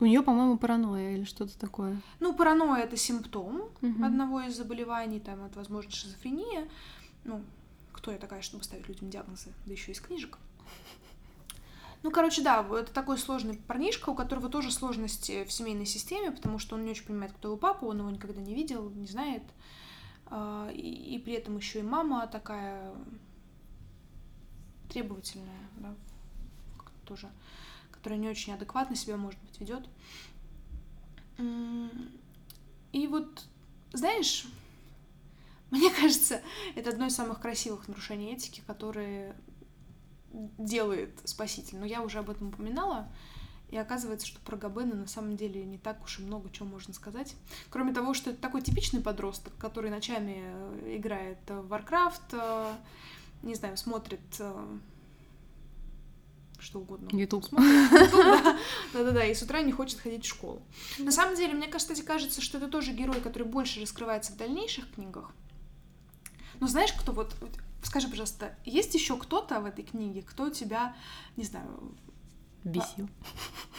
[0.00, 2.00] У нее, по-моему, паранойя или что-то такое.
[2.20, 4.04] Ну, паранойя это симптом угу.
[4.04, 6.68] одного из заболеваний, там, это, возможно, шизофрения.
[7.24, 7.42] Ну,
[7.92, 10.38] кто я такая, чтобы ставить людям диагнозы, да еще из книжек.
[12.02, 16.58] Ну, короче, да, это такой сложный парнишка, у которого тоже сложности в семейной системе, потому
[16.58, 19.42] что он не очень понимает, кто его папа, он его никогда не видел, не знает.
[20.26, 22.92] А, и, и при этом еще и мама такая
[24.88, 25.94] требовательная, да,
[27.04, 27.28] тоже,
[27.90, 29.88] которая не очень адекватно себя, может быть, ведет.
[32.92, 33.44] И вот,
[33.92, 34.46] знаешь,
[35.70, 36.42] мне кажется,
[36.74, 39.34] это одно из самых красивых нарушений этики, которые
[40.32, 41.78] делает спаситель.
[41.78, 43.08] Но я уже об этом упоминала.
[43.70, 46.94] И оказывается, что про Габена на самом деле не так уж и много чего можно
[46.94, 47.34] сказать.
[47.68, 52.74] Кроме того, что это такой типичный подросток, который ночами э, играет в Warcraft, э,
[53.42, 54.78] не знаю, смотрит э,
[56.58, 57.14] что угодно.
[57.14, 57.46] YouTube.
[57.50, 60.62] Да-да-да, и с утра не хочет ходить в школу.
[60.98, 64.90] На самом деле, мне, кстати, кажется, что это тоже герой, который больше раскрывается в дальнейших
[64.94, 65.30] книгах.
[66.58, 67.34] Но знаешь, кто вот
[67.82, 70.94] Скажи, пожалуйста, есть еще кто-то в этой книге, кто тебя,
[71.36, 71.94] не знаю,
[72.64, 73.08] бесил?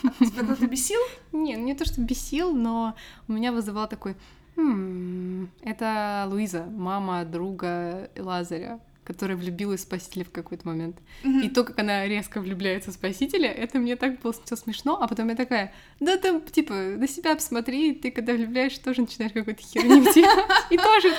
[0.04, 1.00] А, тебя кто-то бесил?
[1.32, 2.95] Не, ну не то, что бесил, но
[3.28, 4.16] у меня вызывал такой...
[4.56, 10.97] «Хм, это Луиза, мама друга Лазаря, которая влюбилась в Спасителя в какой-то момент.
[11.24, 11.45] Mm-hmm.
[11.45, 15.07] И то, как она резко влюбляется в Спасителя, это мне так было сначала смешно, а
[15.07, 19.64] потом я такая, да там, типа, на себя посмотри, ты когда влюбляешься, тоже начинаешь какую-то
[19.64, 20.45] херню делать.
[20.70, 21.10] И тоже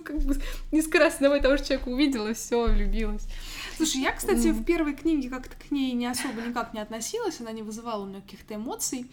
[0.00, 0.36] как бы
[0.72, 3.28] из красного того, что человек увидела, все влюбилась.
[3.76, 7.52] Слушай, я, кстати, в первой книге как-то к ней не особо никак не относилась, она
[7.52, 9.06] не вызывала у меня каких-то эмоций.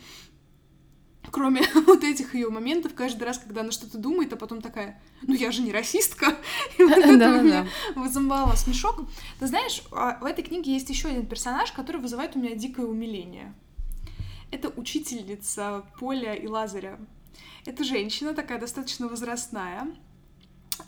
[1.31, 5.33] Кроме вот этих ее моментов, каждый раз, когда она что-то думает, а потом такая, ну
[5.33, 6.37] я же не расистка.
[6.77, 9.01] И вот это у меня вызывало смешок.
[9.39, 12.85] Ты знаешь, а, в этой книге есть еще один персонаж, который вызывает у меня дикое
[12.85, 13.53] умиление.
[14.51, 16.99] Это учительница Поля и Лазаря.
[17.65, 19.87] Это женщина такая достаточно возрастная.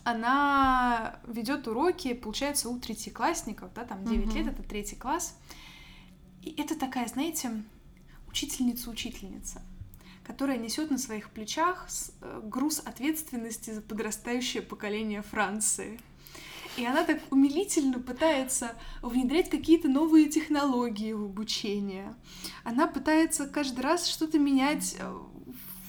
[0.04, 5.36] Она ведет уроки, получается, у третьеклассников, да, там 9 лет, это третий класс.
[6.40, 7.62] И это такая, знаете,
[8.28, 9.62] учительница-учительница
[10.24, 11.88] которая несет на своих плечах
[12.20, 16.00] э, груз ответственности за подрастающее поколение Франции.
[16.76, 22.14] И она так умилительно пытается внедрять какие-то новые технологии в обучение.
[22.64, 25.18] Она пытается каждый раз что-то менять э,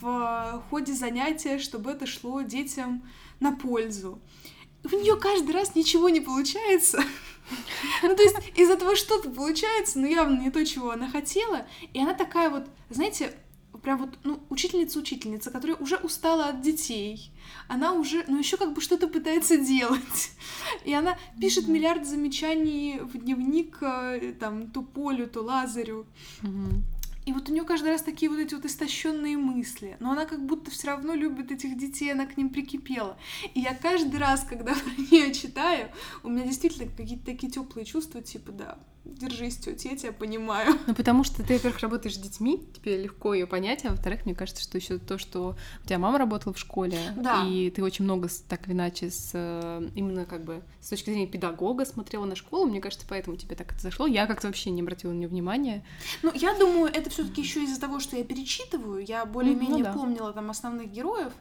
[0.02, 3.08] в ходе занятия, чтобы это шло детям
[3.40, 4.20] на пользу.
[4.84, 7.02] У нее каждый раз ничего не получается.
[8.02, 11.66] Ну, то есть из этого что-то получается, но явно не то, чего она хотела.
[11.94, 13.34] И она такая вот, знаете,
[13.84, 17.32] прям вот, ну, учительница-учительница, которая уже устала от детей,
[17.68, 20.32] она уже, ну, еще как бы что-то пытается делать.
[20.86, 26.06] И она пишет миллиард замечаний в дневник, э, там, то Полю, то Лазарю.
[27.26, 29.98] И вот у нее каждый раз такие вот эти вот истощенные мысли.
[30.00, 33.18] Но она как будто все равно любит этих детей, она к ним прикипела.
[33.54, 35.90] И я каждый раз, когда про нее читаю,
[36.24, 40.74] у меня действительно какие-то такие теплые чувства, типа, да, держись, тетя, я тебя понимаю.
[40.88, 44.36] Ну, потому что ты, во-первых, работаешь с детьми, тебе легко ее понять, а во-вторых, мне
[44.36, 47.46] кажется, что еще то, что у тебя мама работала в школе, да.
[47.48, 51.28] и ты очень много так или иначе с э, именно как бы с точки зрения
[51.28, 54.08] педагога смотрела на школу, мне кажется, поэтому тебе так это зашло.
[54.08, 55.86] Я как-то вообще не обратила на нее внимания.
[56.22, 59.94] Ну, я думаю, это все-таки еще из-за того, что я перечитываю, я более-менее ну, да.
[59.94, 61.32] помнила там основных героев,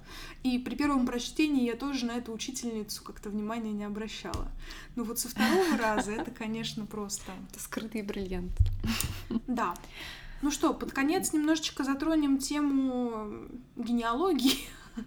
[0.43, 4.49] и при первом прочтении я тоже на эту учительницу как-то внимания не обращала.
[4.97, 7.33] Ну вот со второго раза это, конечно, просто...
[7.51, 8.53] Это скрытый бриллиант.
[9.47, 9.75] Да.
[10.43, 13.29] Ну что, под конец немножечко затронем тему
[13.77, 14.59] генеалогии.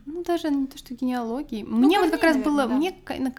[0.05, 1.63] Ну, даже не то, что генеалогии.
[1.67, 2.75] Ну, мне вот как раз было, да.
[2.75, 2.93] мне,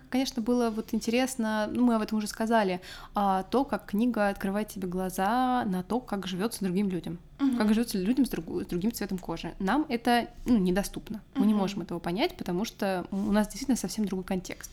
[0.09, 2.80] конечно, было вот интересно, ну, мы об этом уже сказали,
[3.14, 7.57] а, то, как книга открывает тебе глаза на то, как живется другим людям, угу.
[7.57, 9.55] как живется людям с, друг, с другим цветом кожи.
[9.59, 11.49] Нам это ну, недоступно, мы угу.
[11.49, 14.70] не можем этого понять, потому что у нас действительно совсем другой контекст.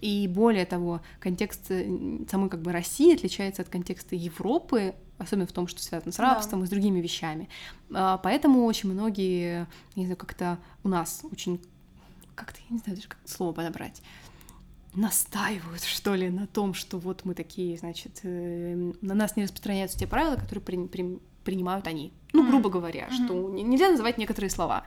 [0.00, 5.52] И более того, контекст э, самой как бы России отличается от контекста Европы, особенно в
[5.52, 6.64] том, что связано с рабством да.
[6.64, 7.48] и с другими вещами.
[7.92, 11.60] А, поэтому очень многие, не знаю, как-то у нас очень,
[12.34, 14.02] как-то, я не знаю даже, как слово подобрать,
[14.94, 19.98] настаивают, что ли, на том, что вот мы такие, значит, э, на нас не распространяются
[19.98, 22.12] те правила, которые при, при, принимают они.
[22.32, 23.24] Ну, грубо говоря, mm-hmm.
[23.24, 24.84] что нельзя называть некоторые слова.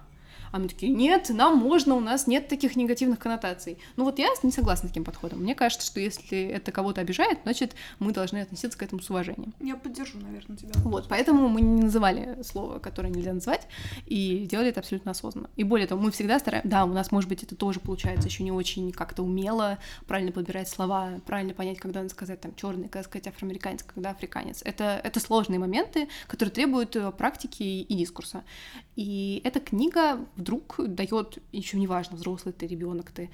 [0.54, 3.80] А мы такие, нет, нам можно, у нас нет таких негативных коннотаций.
[3.96, 5.40] Ну вот я не согласна с таким подходом.
[5.40, 9.56] Мне кажется, что если это кого-то обижает, значит, мы должны относиться к этому с уважением.
[9.60, 10.74] Я поддержу, наверное, тебя.
[10.84, 13.68] Вот, поэтому мы не называли слово, которое нельзя называть,
[14.06, 15.50] и делали это абсолютно осознанно.
[15.56, 18.44] И более того, мы всегда стараемся, да, у нас, может быть, это тоже получается еще
[18.44, 23.02] не очень как-то умело, правильно подбирать слова, правильно понять, когда надо сказать там черный, когда
[23.02, 24.62] сказать афроамериканец, когда африканец.
[24.64, 28.44] Это, это сложные моменты, которые требуют э, практики и дискурса.
[28.96, 33.30] И эта книга вдруг дает, еще неважно, взрослый ты, ребенок ты,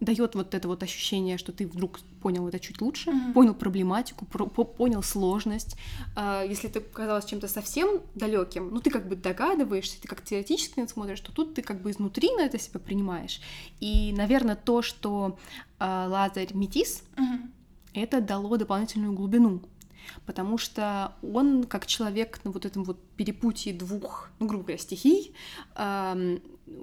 [0.00, 3.32] дает вот это вот ощущение, что ты вдруг понял это чуть лучше, mm-hmm.
[3.34, 5.76] понял проблематику, про, по, понял сложность.
[6.16, 10.86] А, если ты казалось чем-то совсем далеким, ну ты как бы догадываешься, ты как теоретически
[10.86, 13.40] смотришь, то тут ты как бы изнутри на это себя принимаешь.
[13.80, 15.38] И, наверное, то, что
[15.78, 17.50] а, Лазарь метис, mm-hmm.
[17.94, 19.60] это дало дополнительную глубину
[20.26, 25.34] потому что он, как человек на вот этом вот перепутье двух, ну, грубо говоря, стихий,
[25.76, 26.40] эм,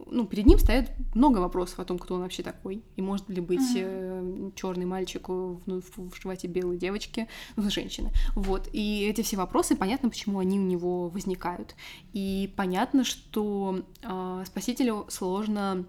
[0.09, 3.41] ну, перед ним стоят много вопросов о том, кто он вообще такой, и может ли
[3.41, 4.49] быть mm-hmm.
[4.49, 8.11] э, черный мальчик в, ну, в, в животе белой девочки, ну, женщины.
[8.35, 11.75] Вот, и эти все вопросы, понятно, почему они у него возникают.
[12.13, 15.85] И понятно, что э, спасителю сложно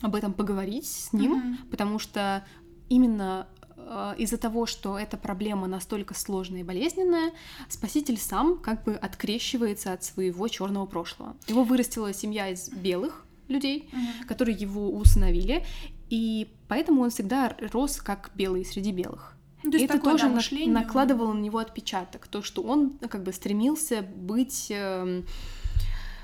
[0.00, 1.70] об этом поговорить с ним, mm-hmm.
[1.70, 2.44] потому что
[2.88, 3.46] именно
[4.18, 7.32] из-за того, что эта проблема настолько сложная и болезненная,
[7.68, 11.36] спаситель сам как бы открещивается от своего черного прошлого.
[11.46, 14.26] Его вырастила семья из белых людей, mm-hmm.
[14.26, 15.64] которые его усыновили,
[16.10, 19.34] и поэтому он всегда рос как белый среди белых.
[19.64, 20.72] Ну, и это тоже да, мышление.
[20.72, 24.72] накладывало на него отпечаток, то, что он как бы стремился быть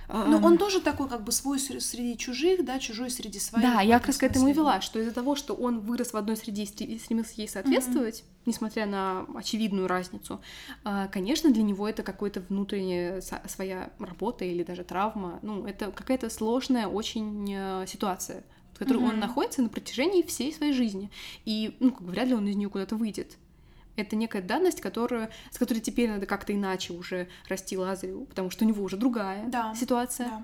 [0.08, 3.64] Ну, он тоже такой, как бы, свой среди чужих, да, чужой среди своих.
[3.64, 6.16] Да, я как раз к этому и вела, что из-за того, что он вырос в
[6.16, 8.42] одной среде и стремился ей соответствовать, mm-hmm.
[8.46, 10.40] несмотря на очевидную разницу,
[10.84, 15.38] а, конечно, для него это какая-то внутренняя своя работа или даже травма.
[15.42, 18.44] Ну, это какая-то сложная очень э, ситуация,
[18.74, 19.08] в которой mm-hmm.
[19.08, 21.10] он находится на протяжении всей своей жизни.
[21.44, 23.36] И, ну, как бы, вряд ли он из нее куда-то выйдет.
[23.96, 28.64] Это некая данность, которую, с которой теперь надо как-то иначе уже расти Лазареву, потому что
[28.64, 30.28] у него уже другая да, ситуация.
[30.28, 30.42] Да.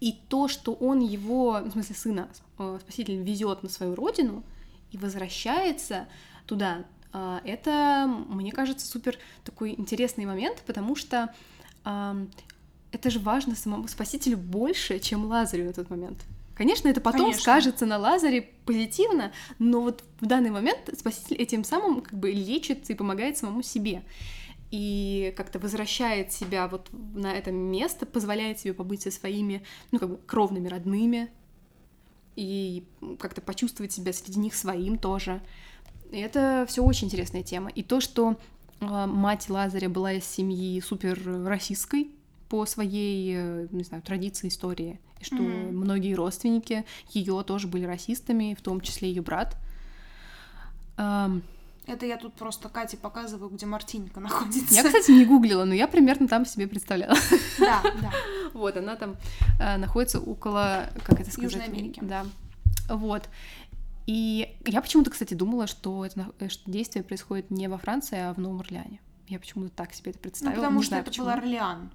[0.00, 4.42] И то, что он его, ну, в смысле сына, э, спаситель, везет на свою родину
[4.90, 6.06] и возвращается
[6.46, 11.32] туда, э, это, мне кажется, супер такой интересный момент, потому что
[12.96, 16.18] это же важно самому спасителю больше, чем Лазарю в этот момент.
[16.56, 17.42] Конечно, это потом Конечно.
[17.42, 22.88] скажется на Лазаре позитивно, но вот в данный момент Спаситель этим самым как бы лечит
[22.88, 24.02] и помогает самому себе.
[24.70, 30.08] И как-то возвращает себя вот на это место, позволяет себе побыть со своими, ну, как
[30.08, 31.30] бы, кровными родными,
[32.36, 32.84] и
[33.18, 35.42] как-то почувствовать себя среди них своим тоже.
[36.10, 37.70] И это все очень интересная тема.
[37.70, 38.36] И то, что
[38.80, 42.10] э, мать Лазаря была из семьи супер российской
[42.48, 45.72] по своей, э, не знаю, традиции, истории, и что mm-hmm.
[45.72, 49.56] многие родственники ее тоже были расистами, в том числе ее брат.
[50.96, 51.42] Um,
[51.86, 54.74] это я тут просто Кате показываю, где Мартинка находится.
[54.74, 57.16] Я, кстати, не гуглила, но я примерно там себе представляла.
[57.58, 58.12] Да, да.
[58.52, 59.16] Вот, она там
[59.60, 61.52] э, находится около, как это сказать?
[61.52, 62.00] Южной Америки.
[62.02, 62.24] Да.
[62.88, 63.28] Вот.
[64.06, 68.32] И я почему-то, кстати, думала, что это э, что действие происходит не во Франции, а
[68.32, 69.00] в Новом Орлеане.
[69.28, 70.54] Я почему-то так себе это представила.
[70.54, 71.26] Ну, потому не что знаю, это почему.
[71.26, 71.90] был Орлеан.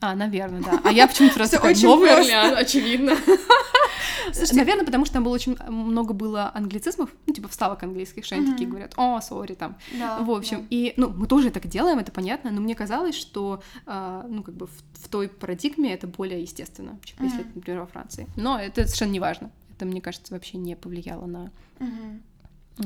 [0.00, 0.80] А, наверное, да.
[0.84, 3.14] А я почему-то раз такой новый Орлеан, очевидно.
[4.32, 8.36] Слушайте, наверное, потому что там было очень много было англицизмов, ну, типа вставок английских, что
[8.36, 9.76] они такие говорят, о, сори, там.
[10.20, 14.24] в общем, и, ну, мы тоже так делаем, это понятно, но мне казалось, что, а,
[14.28, 18.28] ну, как бы в, той парадигме это более естественно, чем если, например, во Франции.
[18.36, 19.50] Но это совершенно не важно.
[19.76, 21.50] Это, мне кажется, вообще не повлияло на...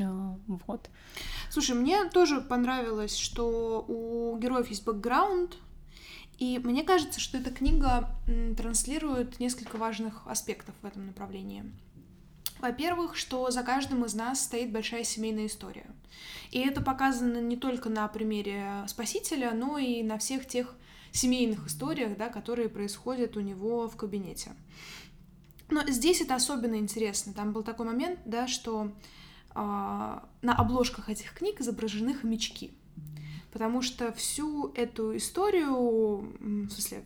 [0.01, 0.89] А, вот.
[1.49, 5.57] Слушай, мне тоже понравилось, что у героев есть бэкграунд,
[6.37, 8.09] и мне кажется, что эта книга
[8.57, 11.63] транслирует несколько важных аспектов в этом направлении.
[12.59, 15.85] Во-первых, что за каждым из нас стоит большая семейная история.
[16.51, 20.73] И это показано не только на примере Спасителя, но и на всех тех
[21.11, 24.51] семейных историях, да, которые происходят у него в кабинете.
[25.69, 27.33] Но здесь это особенно интересно.
[27.33, 28.89] Там был такой момент, да, что э,
[29.53, 32.73] на обложках этих книг изображены хомячки
[33.55, 37.05] потому что всю эту историю, в смысле,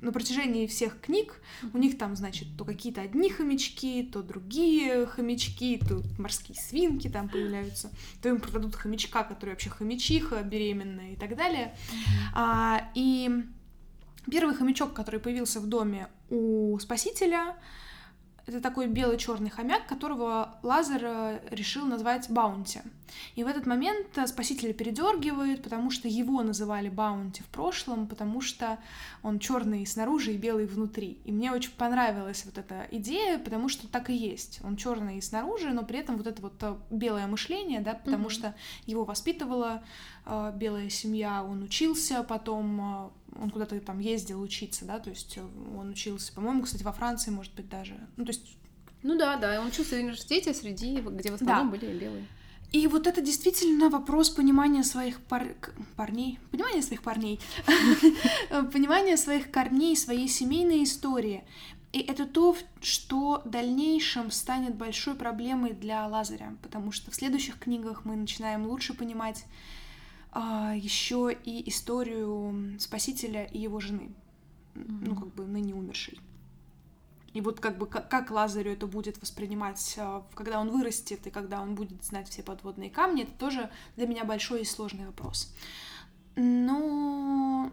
[0.00, 1.42] на протяжении всех книг
[1.74, 7.28] у них там, значит, то какие-то одни хомячки, то другие хомячки, то морские свинки там
[7.28, 7.90] появляются,
[8.22, 11.76] то им продадут хомячка, который вообще хомячиха, беременная и так далее.
[11.76, 12.32] Mm-hmm.
[12.36, 13.44] А, и
[14.30, 17.54] первый хомячок, который появился в доме у спасителя,
[18.46, 22.80] это такой белый-черный хомяк, которого Лазар э, решил назвать Баунти.
[23.34, 28.40] И в этот момент э, спасителя передергивает, потому что его называли Баунти в прошлом, потому
[28.40, 28.78] что
[29.22, 31.18] он черный снаружи и белый внутри.
[31.24, 34.60] И мне очень понравилась вот эта идея, потому что так и есть.
[34.64, 38.30] Он черный снаружи, но при этом вот это вот э, белое мышление, да, потому mm-hmm.
[38.30, 38.54] что
[38.86, 39.82] его воспитывала
[40.54, 45.38] белая семья, он учился, потом э, он куда-то там ездил учиться, да, то есть
[45.76, 47.94] он учился, по-моему, кстати, во Франции, может быть, даже.
[48.16, 48.56] Ну, то есть
[49.02, 51.76] ну да, да, он учился в университете среди, где в основном да.
[51.76, 52.26] были белые.
[52.70, 55.54] И вот это действительно вопрос понимания своих пар...
[55.96, 57.38] парней, понимания своих парней,
[58.72, 61.44] понимания своих корней, своей семейной истории.
[61.92, 67.58] И это то, что в дальнейшем станет большой проблемой для Лазаря, потому что в следующих
[67.58, 69.44] книгах мы начинаем лучше понимать
[70.32, 74.14] а, еще и историю Спасителя и его жены,
[74.74, 74.98] mm-hmm.
[75.06, 76.18] ну как бы ныне умершей.
[77.34, 81.30] И вот как бы как, как Лазарю это будет воспринимать, а, когда он вырастет и
[81.30, 85.54] когда он будет знать все подводные камни, это тоже для меня большой и сложный вопрос.
[86.34, 87.70] Но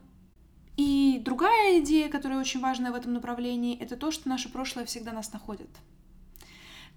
[0.75, 5.13] и другая идея, которая очень важная в этом направлении, это то, что наше прошлое всегда
[5.13, 5.69] нас находит.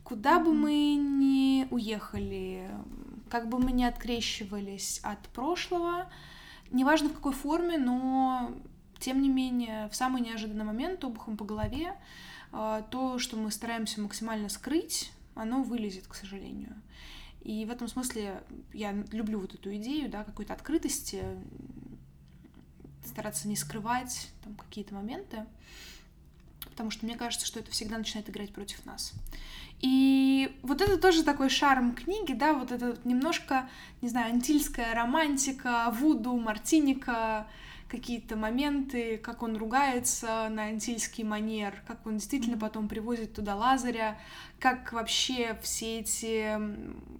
[0.02, 2.68] Куда бы мы ни уехали,
[3.32, 6.12] как бы мы ни открещивались от прошлого,
[6.70, 8.52] неважно в какой форме, но
[8.98, 11.96] тем не менее в самый неожиданный момент обухом по голове
[12.52, 16.74] а, то, что мы стараемся максимально скрыть, оно вылезет, к сожалению.
[17.40, 18.42] И в этом смысле
[18.74, 21.24] я люблю вот эту идею, да, какой-то открытости,
[23.06, 25.46] стараться не скрывать там какие-то моменты,
[26.68, 29.14] потому что мне кажется, что это всегда начинает играть против нас.
[29.82, 33.68] И вот это тоже такой шарм книги, да, вот это немножко,
[34.00, 37.48] не знаю, антильская романтика, вуду, мартиника,
[37.93, 44.19] какие-то моменты, как он ругается на антильский манер, как он действительно потом привозит туда Лазаря,
[44.59, 46.59] как вообще все эти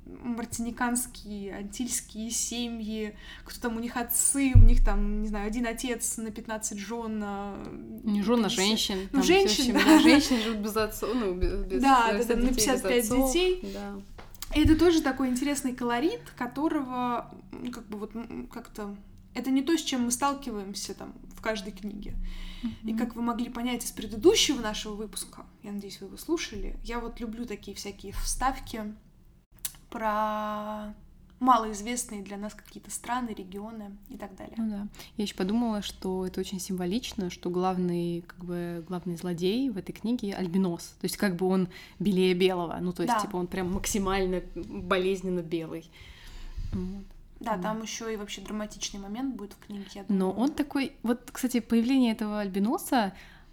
[0.07, 6.17] мартиниканские, антильские семьи, кто там у них отцы, у них там, не знаю, один отец
[6.17, 7.23] на 15 жен.
[8.03, 9.11] Не жен, а женщин.
[9.13, 9.99] Ну, женщин, да.
[9.99, 13.73] Женщины живут без отцов, ну, без Да, да, да, на 55 детей.
[13.75, 14.01] Да.
[14.55, 17.31] И это тоже такой интересный колорит, которого,
[17.73, 18.13] как бы вот
[18.51, 18.97] как-то
[19.35, 22.15] это не то, с чем мы сталкиваемся там в каждой книге.
[22.63, 22.91] Mm-hmm.
[22.91, 27.01] И как вы могли понять из предыдущего нашего выпуска, я надеюсь, вы его слушали, я
[27.01, 28.95] вот люблю такие всякие вставки
[29.91, 30.95] про
[31.43, 34.55] малоизвестные для нас какие-то страны, регионы и так далее.
[34.57, 34.89] Ну да.
[35.17, 39.93] Я еще подумала, что это очень символично, что главный, как бы, главный злодей в этой
[39.93, 40.95] книге альбинос.
[41.01, 41.69] То есть как бы он
[41.99, 42.79] белее белого.
[42.81, 43.21] Ну, то есть, да.
[43.21, 45.91] типа, он прям максимально болезненно белый.
[46.73, 47.07] Вот.
[47.43, 47.63] Да, mm.
[47.63, 50.19] там еще и вообще драматичный момент будет в книге, я думаю.
[50.19, 50.97] Но он такой...
[51.03, 53.13] Вот, кстати, появление этого альбиноса,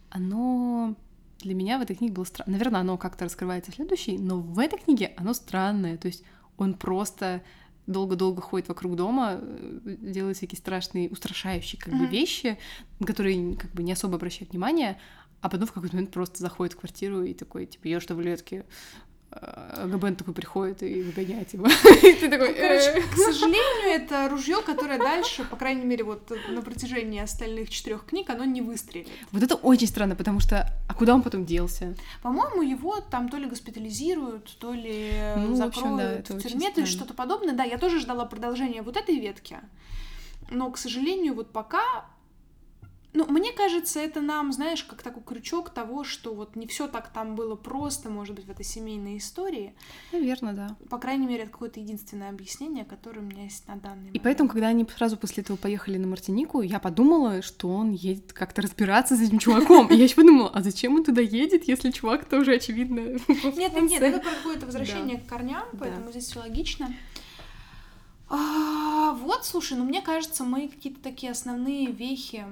[0.10, 0.96] оно
[1.40, 2.52] для меня в этой книге было странно.
[2.54, 5.98] Наверное, оно как-то раскрывается в следующей, но в этой книге оно странное.
[5.98, 6.24] То есть
[6.58, 7.42] он просто
[7.88, 11.98] долго-долго ходит вокруг дома, э, делает всякие страшные, устрашающие как mm-hmm.
[11.98, 12.60] бы вещи,
[13.06, 15.00] которые как бы не особо обращает внимания,
[15.42, 18.66] а потом в какой-то момент просто заходит в квартиру и такой, типа, ешь таблетки,
[19.32, 21.68] ГБН такой приходит и выгоняет его.
[22.02, 22.54] Ты такой...
[22.54, 23.02] Короче, «Э».
[23.02, 28.30] к сожалению, это ружье, которое дальше, по крайней мере, вот на протяжении остальных четырех книг,
[28.30, 29.08] оно не выстрелит.
[29.32, 30.68] Вот это очень странно, потому что...
[30.88, 31.96] А куда он потом делся?
[32.24, 36.72] По-моему, его там то ли госпитализируют, то ли ну, закроют в, общем, да, в тюрьме,
[36.72, 37.54] то есть что-то подобное.
[37.54, 39.58] Да, я тоже ждала продолжения вот этой ветки.
[40.50, 42.06] Но, к сожалению, вот пока
[43.12, 47.12] ну, мне кажется, это нам, знаешь, как такой крючок того, что вот не все так
[47.12, 49.74] там было просто, может быть, в этой семейной истории.
[50.12, 50.78] Наверное, да.
[50.90, 54.16] По крайней мере, это какое-то единственное объяснение, которое у меня есть на данный момент.
[54.16, 58.32] И поэтому, когда они сразу после этого поехали на Мартинику, я подумала, что он едет
[58.32, 59.88] как-то разбираться с этим чуваком.
[59.88, 63.90] И я еще подумала, а зачем он туда едет, если чувак тоже очевидно Нет, нет,
[63.90, 66.94] нет, это какое-то возвращение к корням, поэтому здесь все логично.
[68.30, 72.46] А, вот, слушай, ну мне кажется, мы какие-то такие основные вехи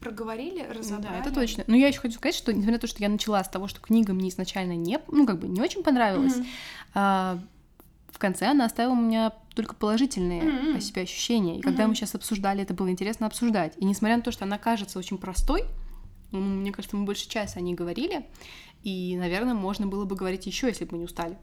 [0.00, 1.14] проговорили, разобрали.
[1.14, 1.64] Да, это точно.
[1.66, 3.80] Но я еще хочу сказать, что несмотря на то, что я начала с того, что
[3.80, 6.46] книга мне изначально не, ну как бы не очень понравилась, mm-hmm.
[6.94, 7.38] а,
[8.10, 10.76] в конце она оставила у меня только положительные mm-hmm.
[10.76, 11.58] о себе ощущения.
[11.58, 11.88] И когда mm-hmm.
[11.88, 13.74] мы сейчас обсуждали, это было интересно обсуждать.
[13.76, 15.64] И несмотря на то, что она кажется очень простой,
[16.38, 18.26] мне кажется, мы больше часа о ней говорили,
[18.82, 21.36] и, наверное, можно было бы говорить еще, если бы мы не устали.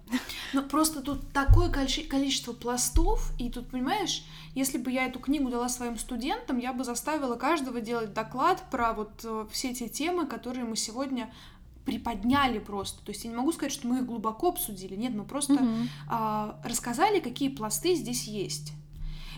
[0.54, 4.24] Ну, просто тут такое количество пластов, и тут, понимаешь,
[4.56, 8.94] если бы я эту книгу дала своим студентам, я бы заставила каждого делать доклад про
[8.94, 11.32] вот э, все те темы, которые мы сегодня
[11.86, 13.04] приподняли просто.
[13.04, 14.96] То есть я не могу сказать, что мы их глубоко обсудили.
[14.96, 15.74] Нет, мы просто угу.
[16.10, 18.74] а, рассказали, какие пласты здесь есть.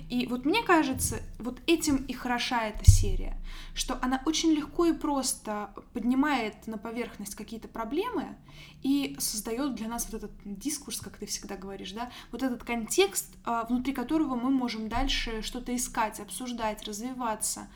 [0.09, 3.37] И вот мне кажется, вот этим и хороша эта серия,
[3.75, 8.35] что она очень легко и просто поднимает на поверхность какие-то проблемы
[8.81, 13.35] и создает для нас вот этот дискурс, как ты всегда говоришь, да, вот этот контекст,
[13.45, 17.67] а, внутри которого мы можем дальше что-то искать, обсуждать, развиваться,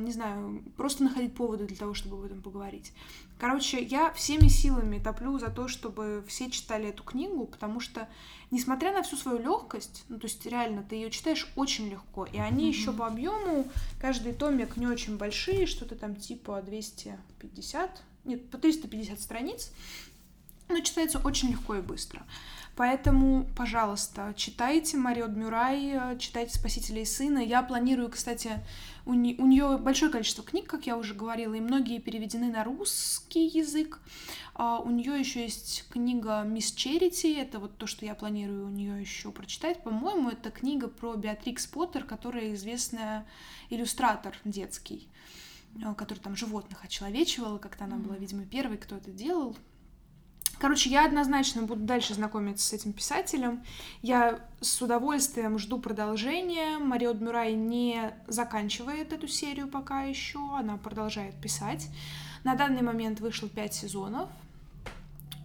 [0.00, 2.92] не знаю, просто находить поводы для того, чтобы об этом поговорить.
[3.38, 8.08] Короче, я всеми силами топлю за то, чтобы все читали эту книгу, потому что,
[8.50, 12.38] несмотря на всю свою легкость, ну, то есть реально ты ее читаешь очень легко, и
[12.38, 12.68] они mm-hmm.
[12.68, 13.68] еще по объему,
[14.00, 19.70] каждый томик не очень большие, что-то там типа 250, нет, по 350 страниц,
[20.68, 22.22] но читается очень легко и быстро.
[22.76, 27.38] Поэтому, пожалуйста, читайте Марио Мюрай, читайте «Спасителя и сына».
[27.38, 28.60] Я планирую, кстати,
[29.06, 32.64] у, не, у нее большое количество книг, как я уже говорила, и многие переведены на
[32.64, 34.00] русский язык.
[34.52, 38.70] А у нее еще есть книга «Мисс Черити», это вот то, что я планирую у
[38.70, 39.82] нее еще прочитать.
[39.82, 43.26] По-моему, это книга про Беатрикс Поттер, которая известная
[43.70, 45.08] иллюстратор детский
[45.96, 49.54] который там животных очеловечивала, как-то она была, видимо, первой, кто это делал.
[50.58, 53.62] Короче, я однозначно буду дальше знакомиться с этим писателем.
[54.00, 56.78] Я с удовольствием жду продолжения.
[56.78, 61.88] Марио Мюрай не заканчивает эту серию пока еще, она продолжает писать.
[62.42, 64.30] На данный момент вышло пять сезонов.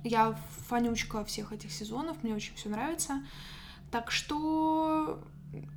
[0.04, 3.22] Я фанючка всех этих сезонов, мне очень все нравится.
[3.92, 5.20] Так что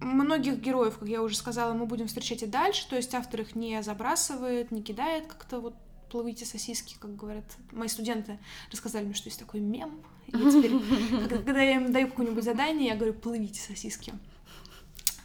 [0.01, 3.57] многих героев, как я уже сказала, мы будем встречать и дальше, то есть автор их
[3.57, 5.75] не забрасывает, не кидает как-то вот
[6.15, 8.39] плывите сосиски, как говорят мои студенты,
[8.71, 10.01] рассказали мне, что есть такой мем.
[10.29, 14.13] И я теперь, когда я им даю какое-нибудь задание, я говорю, плывите сосиски.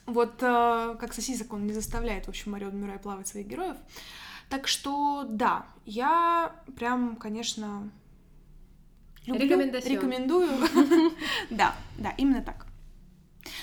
[0.08, 3.78] Вот э, как сосисок он не заставляет, в общем, Марион Мюррей плавать своих героев.
[4.50, 7.92] Так что, да, я прям, конечно,
[9.28, 10.50] люблю, рекомендую.
[11.52, 12.66] Да, да, именно так.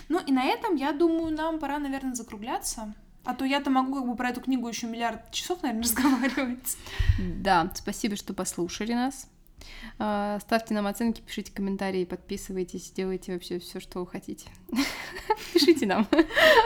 [0.08, 2.94] Ну и на этом, я думаю, нам пора, наверное, закругляться.
[3.26, 6.76] А то я-то могу как бы про эту книгу еще миллиард часов, наверное, разговаривать.
[7.18, 9.28] Да, спасибо, что послушали нас.
[9.98, 14.48] А, ставьте нам оценки, пишите комментарии, подписывайтесь, делайте вообще все, что вы хотите.
[15.52, 16.06] Пишите нам.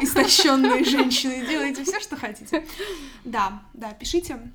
[0.01, 2.67] Истощенные женщины, делайте все, что хотите.
[3.25, 4.53] Да, да, пишите.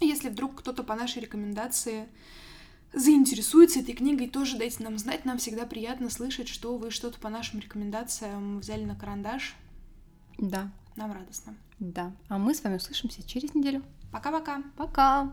[0.00, 2.08] Если вдруг кто-то по нашей рекомендации
[2.92, 5.24] заинтересуется этой книгой, тоже дайте нам знать.
[5.24, 9.54] Нам всегда приятно слышать, что вы что-то по нашим рекомендациям взяли на карандаш.
[10.38, 10.72] Да.
[10.96, 11.54] Нам радостно.
[11.78, 12.12] Да.
[12.28, 13.82] А мы с вами услышимся через неделю.
[14.10, 14.62] Пока-пока.
[14.76, 15.24] Пока.
[15.24, 15.26] -пока.
[15.26, 15.32] Пока.